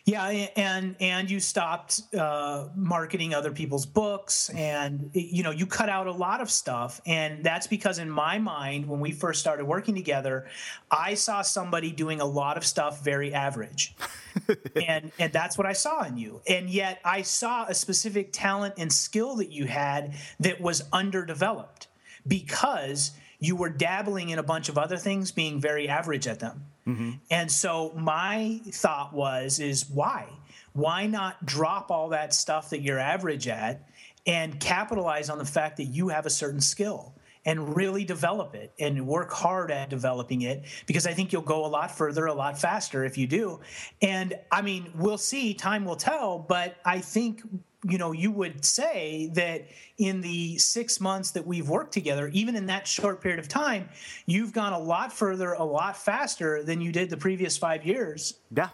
Yeah, 0.06 0.26
and 0.56 0.96
and 1.00 1.30
you 1.30 1.40
stopped 1.40 2.02
uh, 2.16 2.70
marketing 2.76 3.36
other 3.36 3.52
people's 3.52 3.86
books, 3.86 4.50
and 4.50 5.12
you 5.14 5.44
know 5.44 5.52
you 5.52 5.68
cut 5.68 5.90
out 5.90 6.08
a 6.08 6.12
lot 6.12 6.42
of 6.42 6.50
stuff, 6.50 7.00
and 7.06 7.44
that's 7.44 7.68
because 7.68 8.00
in 8.00 8.10
my 8.10 8.40
mind, 8.40 8.88
when 8.88 9.00
we 9.00 9.12
first 9.12 9.40
started 9.40 9.66
working 9.66 9.94
together, 9.94 10.48
I 10.90 11.14
saw 11.14 11.44
somebody 11.44 11.92
doing 11.92 12.20
a 12.20 12.26
lot 12.26 12.58
of 12.58 12.66
stuff 12.66 13.04
very 13.04 13.32
average, 13.32 13.96
and 14.88 15.12
and 15.20 15.32
that's 15.32 15.56
what 15.56 15.68
I 15.68 15.74
saw 15.74 16.04
in 16.04 16.18
you, 16.18 16.42
and 16.48 16.68
yet 16.68 17.00
I 17.06 17.22
saw 17.22 17.66
a 17.66 17.76
specific 17.76 18.30
talent 18.32 18.76
and 18.78 18.92
skill 18.92 19.36
that 19.36 19.52
you 19.52 19.66
had 19.66 20.16
that 20.40 20.60
was 20.60 20.84
underdeveloped 20.92 21.88
because 22.28 23.12
you 23.40 23.56
were 23.56 23.70
dabbling 23.70 24.30
in 24.30 24.40
a 24.40 24.44
bunch 24.44 24.68
of 24.68 24.78
other 24.80 24.98
things, 24.98 25.32
being 25.32 25.60
very 25.60 25.88
average 25.88 26.28
at 26.28 26.40
them. 26.40 26.66
Mm-hmm. 26.88 27.12
And 27.30 27.52
so 27.52 27.94
my 27.96 28.62
thought 28.66 29.14
was, 29.14 29.60
is 29.60 29.90
why? 29.90 30.28
Why 30.74 31.08
not 31.08 31.46
drop 31.46 31.92
all 31.92 32.10
that 32.10 32.34
stuff 32.34 32.70
that 32.72 32.82
you're 32.82 33.00
average 33.00 33.48
at 33.48 33.88
and 34.26 34.60
capitalize 34.60 35.30
on 35.30 35.38
the 35.38 35.46
fact 35.46 35.78
that 35.78 35.86
you 35.86 36.10
have 36.10 36.26
a 36.26 36.30
certain 36.30 36.62
skill? 36.62 37.14
and 37.46 37.76
really 37.76 38.04
develop 38.04 38.56
it 38.56 38.72
and 38.80 39.08
work 39.08 39.32
hard 39.32 39.72
at 39.72 39.90
developing 39.90 40.44
it 40.44 40.64
because 40.86 41.08
I 41.08 41.14
think 41.14 41.34
you'll 41.34 41.42
go 41.42 41.66
a 41.66 41.68
lot 41.68 41.90
further, 41.90 42.28
a 42.28 42.34
lot 42.34 42.60
faster 42.60 43.04
if 43.04 43.18
you 43.18 43.26
do. 43.26 43.60
And 44.02 44.36
I 44.52 44.62
mean, 44.62 44.92
we'll 44.96 45.18
see, 45.18 45.54
time 45.54 45.86
will 45.86 45.96
tell, 45.96 46.38
but 46.38 46.76
I 46.86 47.00
think 47.00 47.42
you 47.90 47.98
know 47.98 48.12
you 48.12 48.32
would 48.32 48.64
say 48.64 49.30
that 49.34 49.68
in 49.98 50.22
the 50.22 50.58
six 50.58 51.02
months 51.02 51.32
that 51.32 51.46
we've 51.46 51.70
worked 51.70 51.94
together 51.94 52.30
even 52.34 52.56
in 52.56 52.68
that 52.68 52.88
short 52.88 53.22
period 53.22 53.40
of 53.40 53.48
time 53.48 53.90
you've 54.26 54.54
gone 54.54 54.74
a 54.74 54.80
lot 54.80 55.12
further 55.12 55.54
a 55.54 55.64
lot 55.64 55.98
faster 55.98 56.64
than 56.64 56.82
you 56.82 56.92
did 56.92 57.10
the 57.10 57.18
previous 57.18 57.58
five 57.58 57.86
years 57.86 58.36
yeah 58.56 58.70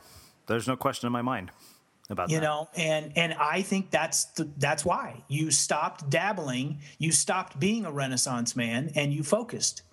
there's 0.48 0.67
no 0.67 0.76
question 0.76 1.08
in 1.08 1.13
my 1.13 1.22
mind 1.22 1.52
about 2.10 2.28
that. 2.28 2.34
you 2.34 2.39
that. 2.39 2.46
know 2.46 2.67
and 2.76 3.13
and 3.15 3.34
i 3.36 3.62
think 3.62 3.91
that's 3.91 4.26
the, 4.26 4.50
that's 4.58 4.84
why 4.84 5.24
you 5.28 5.52
stopped 5.52 6.10
dabbling 6.10 6.80
you 6.98 7.12
stopped 7.12 7.60
being 7.60 7.86
a 7.86 7.91
renaissance 7.91 8.56
man 8.56 8.91
and 8.96 9.13
you 9.13 9.24
focused 9.24 9.84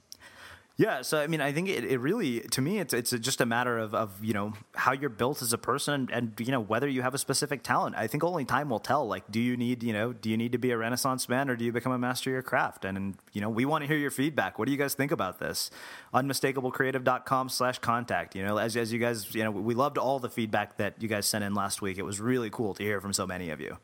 yeah, 0.77 1.03
so 1.03 1.21
I 1.21 1.29
mean, 1.29 1.41
I 1.41 1.53
think 1.53 1.69
it, 1.69 1.85
it 1.85 1.99
really, 1.99 2.41
to 2.41 2.61
me, 2.61 2.81
it's 2.81 2.93
it's 2.93 3.13
just 3.13 3.41
a 3.41 3.47
matter 3.47 3.79
of, 3.79 3.95
of 3.95 4.25
you 4.25 4.33
know 4.33 4.55
how 4.75 4.91
you're 4.91 5.09
built 5.09 5.41
as 5.41 5.53
a 5.53 5.59
person, 5.59 6.09
and 6.13 6.33
you 6.41 6.51
know 6.51 6.59
whether 6.59 6.89
you 6.89 7.03
have 7.03 7.15
a 7.15 7.19
specific 7.19 7.63
talent. 7.63 7.95
I 7.97 8.09
think 8.09 8.25
only 8.25 8.45
time 8.45 8.71
will 8.71 8.81
tell. 8.81 9.07
Like, 9.07 9.31
do 9.31 9.41
you 9.41 9.57
need 9.57 9.85
you 9.85 9.93
know 9.93 10.13
do 10.13 10.29
you 10.29 10.37
need 10.37 10.51
to 10.51 10.59
be 10.59 10.73
a 10.73 10.77
Renaissance 10.77 11.29
man, 11.29 11.49
or 11.49 11.55
do 11.55 11.65
you 11.65 11.71
become 11.71 11.93
a 11.93 11.99
master 11.99 12.31
of 12.31 12.33
your 12.33 12.43
craft? 12.43 12.85
And, 12.85 12.99
and 12.99 13.15
you 13.33 13.41
know, 13.41 13.51
we 13.51 13.65
want 13.65 13.85
to 13.85 13.89
hear 13.89 13.97
your 13.97 14.11
feedback. 14.11 14.59
What 14.59 14.67
do 14.67 14.73
you 14.73 14.79
guys 14.79 14.95
think 14.95 15.13
about 15.13 15.39
this? 15.39 15.71
Unmistakablecreative.com/contact. 16.13 18.35
You 18.35 18.43
know, 18.43 18.57
as 18.57 18.77
as 18.77 18.93
you 18.93 18.99
guys, 18.99 19.33
you 19.33 19.45
know, 19.45 19.53
we 19.53 19.75
loved 19.75 19.97
all 19.97 20.19
the 20.19 20.31
feedback 20.31 20.79
that 20.79 21.01
you 21.01 21.07
guys 21.07 21.27
sent 21.27 21.45
in 21.45 21.55
last 21.55 21.83
week. 21.83 21.99
It 21.99 22.05
was 22.05 22.19
really 22.19 22.51
cool 22.51 22.75
to 22.75 22.83
hear 22.83 23.01
from 23.01 23.13
so 23.13 23.29
many 23.29 23.51
of 23.51 23.61
you. 23.61 23.79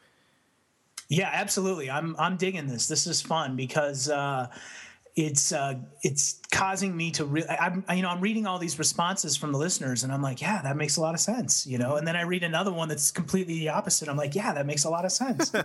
Yeah, 1.08 1.30
absolutely. 1.32 1.88
I'm 1.88 2.16
I'm 2.18 2.36
digging 2.36 2.66
this. 2.66 2.88
This 2.88 3.06
is 3.06 3.22
fun 3.22 3.54
because. 3.54 4.10
Uh, 4.10 4.48
it's 5.16 5.52
uh, 5.52 5.74
it's 6.02 6.39
causing 6.50 6.96
me 6.96 7.10
to 7.12 7.24
really 7.24 7.48
I'm 7.48 7.84
you 7.94 8.02
know 8.02 8.08
I'm 8.08 8.20
reading 8.20 8.46
all 8.46 8.58
these 8.58 8.78
responses 8.78 9.36
from 9.36 9.52
the 9.52 9.58
listeners 9.58 10.02
and 10.02 10.12
I'm 10.12 10.22
like 10.22 10.40
yeah 10.40 10.62
that 10.62 10.76
makes 10.76 10.96
a 10.96 11.00
lot 11.00 11.14
of 11.14 11.20
sense 11.20 11.66
you 11.66 11.78
know? 11.78 11.96
And 11.96 12.06
then 12.06 12.16
I 12.16 12.22
read 12.22 12.42
another 12.42 12.72
one 12.72 12.88
that's 12.88 13.10
completely 13.10 13.60
the 13.60 13.70
opposite. 13.70 14.08
I'm 14.08 14.16
like 14.16 14.34
yeah 14.34 14.52
that 14.52 14.66
makes 14.66 14.84
a 14.84 14.90
lot 14.90 15.04
of 15.04 15.12
sense. 15.12 15.52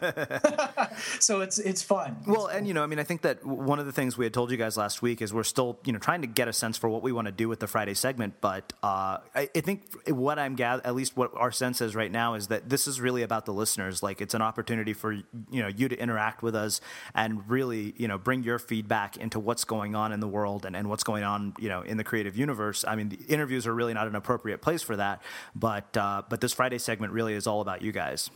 So 1.19 1.41
it's 1.41 1.59
it's 1.59 1.81
fun. 1.81 2.17
Well 2.25 2.47
and 2.47 2.67
you 2.67 2.73
know 2.73 2.83
I 2.83 2.87
mean 2.87 2.99
I 2.99 3.03
think 3.03 3.21
that 3.21 3.45
one 3.45 3.79
of 3.79 3.85
the 3.85 3.91
things 3.91 4.17
we 4.17 4.25
had 4.25 4.33
told 4.33 4.51
you 4.51 4.57
guys 4.57 4.77
last 4.77 5.01
week 5.01 5.21
is 5.21 5.33
we're 5.33 5.43
still 5.43 5.79
you 5.83 5.93
know 5.93 5.99
trying 5.99 6.21
to 6.21 6.27
get 6.27 6.47
a 6.47 6.53
sense 6.53 6.77
for 6.77 6.89
what 6.89 7.01
we 7.01 7.11
want 7.11 7.25
to 7.27 7.31
do 7.31 7.49
with 7.49 7.59
the 7.59 7.67
Friday 7.67 7.93
segment 7.93 8.35
but 8.41 8.73
uh, 8.83 9.17
I, 9.33 9.49
I, 9.55 9.61
think 9.61 9.83
what 10.07 10.39
I'm 10.39 10.55
gather 10.55 10.85
at 10.85 10.95
least 10.95 11.17
what 11.17 11.31
our 11.35 11.51
sense 11.51 11.81
is 11.81 11.95
right 11.95 12.11
now 12.11 12.35
is 12.35 12.47
that 12.47 12.69
this 12.69 12.87
is 12.87 13.01
really 13.01 13.23
about 13.23 13.45
the 13.45 13.53
listeners. 13.53 14.03
Like 14.03 14.21
it's 14.21 14.33
an 14.33 14.41
opportunity 14.41 14.93
for 14.93 15.13
you 15.13 15.25
know 15.51 15.67
you 15.67 15.89
to 15.89 15.97
interact 15.97 16.43
with 16.43 16.55
us 16.55 16.81
and 17.13 17.49
really 17.49 17.93
you 17.97 18.07
know 18.07 18.17
bring 18.17 18.43
your 18.43 18.59
feedback 18.59 19.17
into 19.17 19.39
what's 19.39 19.63
going 19.63 19.95
on 19.95 20.11
in 20.11 20.19
the 20.19 20.27
world 20.27 20.65
and, 20.65 20.74
and 20.75 20.89
what's 20.89 21.03
going 21.03 21.23
on, 21.23 21.53
you 21.59 21.69
know, 21.69 21.81
in 21.81 21.97
the 21.97 22.03
creative 22.03 22.37
universe. 22.37 22.85
I 22.87 22.95
mean, 22.95 23.09
the 23.09 23.19
interviews 23.27 23.65
are 23.65 23.73
really 23.73 23.93
not 23.93 24.07
an 24.07 24.15
appropriate 24.15 24.61
place 24.61 24.83
for 24.83 24.95
that, 24.95 25.21
but 25.55 25.95
uh, 25.97 26.23
but 26.29 26.41
this 26.41 26.53
Friday 26.53 26.77
segment 26.77 27.13
really 27.13 27.33
is 27.33 27.47
all 27.47 27.61
about 27.61 27.81
you 27.81 27.91
guys. 27.91 28.29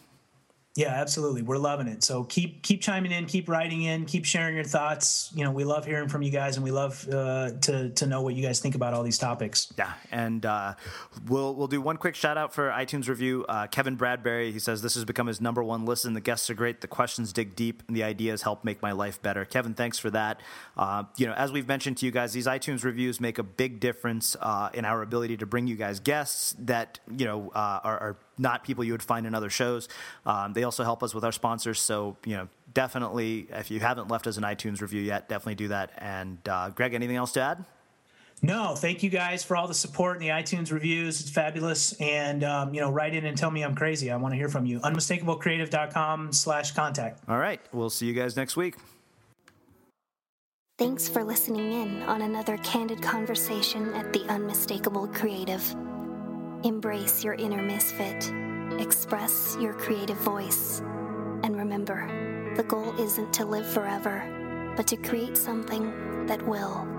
Yeah, 0.79 0.93
absolutely. 0.93 1.41
We're 1.41 1.57
loving 1.57 1.89
it. 1.89 2.05
So 2.05 2.23
keep 2.23 2.63
keep 2.63 2.79
chiming 2.79 3.11
in, 3.11 3.25
keep 3.25 3.49
writing 3.49 3.81
in, 3.81 4.05
keep 4.05 4.23
sharing 4.23 4.55
your 4.55 4.63
thoughts. 4.63 5.29
You 5.35 5.43
know, 5.43 5.51
we 5.51 5.65
love 5.65 5.85
hearing 5.85 6.07
from 6.07 6.21
you 6.21 6.31
guys, 6.31 6.55
and 6.55 6.63
we 6.63 6.71
love 6.71 7.05
uh, 7.09 7.51
to 7.63 7.89
to 7.89 8.05
know 8.05 8.21
what 8.21 8.33
you 8.33 8.41
guys 8.41 8.61
think 8.61 8.75
about 8.75 8.93
all 8.93 9.03
these 9.03 9.17
topics. 9.17 9.73
Yeah, 9.77 9.91
and 10.09 10.45
uh, 10.45 10.75
we'll 11.27 11.53
we'll 11.53 11.67
do 11.67 11.81
one 11.81 11.97
quick 11.97 12.15
shout 12.15 12.37
out 12.37 12.53
for 12.53 12.69
iTunes 12.69 13.09
review. 13.09 13.45
Uh, 13.49 13.67
Kevin 13.67 13.97
Bradbury, 13.97 14.53
he 14.53 14.59
says 14.59 14.81
this 14.81 14.95
has 14.95 15.03
become 15.03 15.27
his 15.27 15.41
number 15.41 15.61
one 15.61 15.83
listen. 15.83 16.13
The 16.13 16.21
guests 16.21 16.49
are 16.49 16.53
great, 16.53 16.79
the 16.79 16.87
questions 16.87 17.33
dig 17.33 17.57
deep, 17.57 17.83
and 17.89 17.93
the 17.93 18.03
ideas 18.03 18.43
help 18.43 18.63
make 18.63 18.81
my 18.81 18.93
life 18.93 19.21
better. 19.21 19.43
Kevin, 19.43 19.73
thanks 19.73 19.99
for 19.99 20.09
that. 20.11 20.39
Uh, 20.77 21.03
you 21.17 21.27
know, 21.27 21.33
as 21.33 21.51
we've 21.51 21.67
mentioned 21.67 21.97
to 21.97 22.05
you 22.05 22.13
guys, 22.13 22.31
these 22.31 22.47
iTunes 22.47 22.85
reviews 22.85 23.19
make 23.19 23.37
a 23.37 23.43
big 23.43 23.81
difference 23.81 24.37
uh, 24.39 24.69
in 24.73 24.85
our 24.85 25.01
ability 25.01 25.35
to 25.35 25.45
bring 25.45 25.67
you 25.67 25.75
guys 25.75 25.99
guests 25.99 26.55
that 26.57 26.99
you 27.17 27.25
know 27.25 27.51
uh, 27.53 27.81
are, 27.83 27.99
are 27.99 28.17
not 28.39 28.63
people 28.63 28.83
you 28.83 28.93
would 28.93 29.03
find 29.03 29.27
in 29.27 29.35
other 29.35 29.49
shows. 29.49 29.87
Um, 30.25 30.53
they 30.53 30.63
also 30.63 30.83
help 30.83 31.03
us 31.03 31.13
with 31.13 31.23
our 31.23 31.31
sponsors. 31.31 31.79
So, 31.79 32.17
you 32.25 32.37
know, 32.37 32.47
definitely, 32.73 33.47
if 33.51 33.69
you 33.69 33.79
haven't 33.79 34.07
left 34.07 34.25
us 34.25 34.37
an 34.37 34.43
iTunes 34.43 34.81
review 34.81 35.01
yet, 35.01 35.29
definitely 35.29 35.55
do 35.55 35.67
that. 35.67 35.91
And 35.97 36.37
uh, 36.47 36.69
Greg, 36.69 36.93
anything 36.93 37.17
else 37.17 37.33
to 37.33 37.41
add? 37.41 37.65
No, 38.41 38.73
thank 38.73 39.03
you 39.03 39.09
guys 39.09 39.43
for 39.43 39.57
all 39.57 39.67
the 39.67 39.73
support 39.73 40.15
and 40.15 40.21
the 40.21 40.29
iTunes 40.29 40.71
reviews. 40.71 41.19
It's 41.19 41.29
fabulous. 41.29 41.91
And, 41.99 42.43
um, 42.45 42.73
you 42.73 42.79
know, 42.79 42.89
write 42.89 43.13
in 43.13 43.25
and 43.25 43.37
tell 43.37 43.51
me 43.51 43.63
I'm 43.63 43.75
crazy. 43.75 44.09
I 44.11 44.15
want 44.15 44.31
to 44.33 44.37
hear 44.37 44.47
from 44.47 44.65
you. 44.65 44.79
Unmistakablecreative.com 44.79 46.31
slash 46.31 46.71
contact. 46.71 47.21
All 47.27 47.37
right. 47.37 47.59
We'll 47.73 47.89
see 47.89 48.05
you 48.05 48.13
guys 48.13 48.37
next 48.37 48.55
week. 48.55 48.75
Thanks 50.77 51.09
for 51.09 51.25
listening 51.25 51.73
in 51.73 52.03
on 52.03 52.21
another 52.21 52.55
candid 52.59 53.01
conversation 53.01 53.93
at 53.93 54.13
the 54.13 54.23
Unmistakable 54.29 55.09
Creative. 55.09 55.75
Embrace 56.65 57.23
your 57.23 57.35
inner 57.35 57.61
misfit, 57.61 58.33
express 58.81 59.55
your 59.61 59.71
creative 59.73 60.17
voice, 60.17 60.81
and 61.43 61.55
remember 61.55 62.53
the 62.57 62.63
goal 62.63 62.93
isn't 62.99 63.31
to 63.31 63.45
live 63.45 63.65
forever, 63.65 64.73
but 64.75 64.85
to 64.85 64.97
create 64.97 65.37
something 65.37 66.25
that 66.25 66.45
will. 66.45 66.98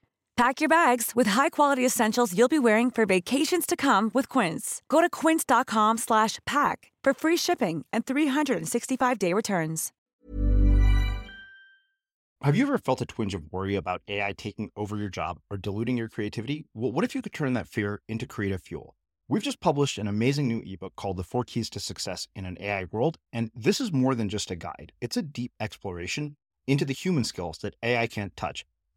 Pack 0.41 0.59
your 0.59 0.69
bags 0.69 1.11
with 1.13 1.27
high-quality 1.27 1.85
essentials 1.85 2.35
you'll 2.35 2.47
be 2.47 2.57
wearing 2.57 2.89
for 2.89 3.05
vacations 3.05 3.63
to 3.67 3.75
come 3.75 4.09
with 4.11 4.27
Quince. 4.27 4.81
Go 4.89 4.99
to 4.99 5.07
quince.com 5.07 5.99
slash 5.99 6.39
pack 6.47 6.91
for 7.03 7.13
free 7.13 7.37
shipping 7.37 7.85
and 7.93 8.07
365-day 8.07 9.33
returns. 9.33 9.91
Have 12.41 12.55
you 12.55 12.63
ever 12.63 12.79
felt 12.79 13.01
a 13.01 13.05
twinge 13.05 13.35
of 13.35 13.43
worry 13.51 13.75
about 13.75 14.01
AI 14.07 14.33
taking 14.33 14.71
over 14.75 14.97
your 14.97 15.09
job 15.09 15.37
or 15.51 15.57
diluting 15.57 15.95
your 15.95 16.09
creativity? 16.09 16.65
Well, 16.73 16.91
what 16.91 17.05
if 17.05 17.13
you 17.13 17.21
could 17.21 17.33
turn 17.33 17.53
that 17.53 17.67
fear 17.67 18.01
into 18.07 18.25
creative 18.25 18.63
fuel? 18.63 18.95
We've 19.27 19.43
just 19.43 19.61
published 19.61 19.99
an 19.99 20.07
amazing 20.07 20.47
new 20.47 20.63
ebook 20.65 20.95
called 20.95 21.17
The 21.17 21.23
Four 21.23 21.43
Keys 21.43 21.69
to 21.69 21.79
Success 21.79 22.27
in 22.35 22.45
an 22.45 22.57
AI 22.59 22.85
World, 22.85 23.19
and 23.31 23.51
this 23.53 23.79
is 23.79 23.93
more 23.93 24.15
than 24.15 24.27
just 24.27 24.49
a 24.49 24.55
guide. 24.55 24.91
It's 25.01 25.17
a 25.17 25.21
deep 25.21 25.51
exploration 25.59 26.35
into 26.65 26.83
the 26.83 26.93
human 26.93 27.25
skills 27.25 27.59
that 27.59 27.75
AI 27.83 28.07
can't 28.07 28.35
touch 28.35 28.65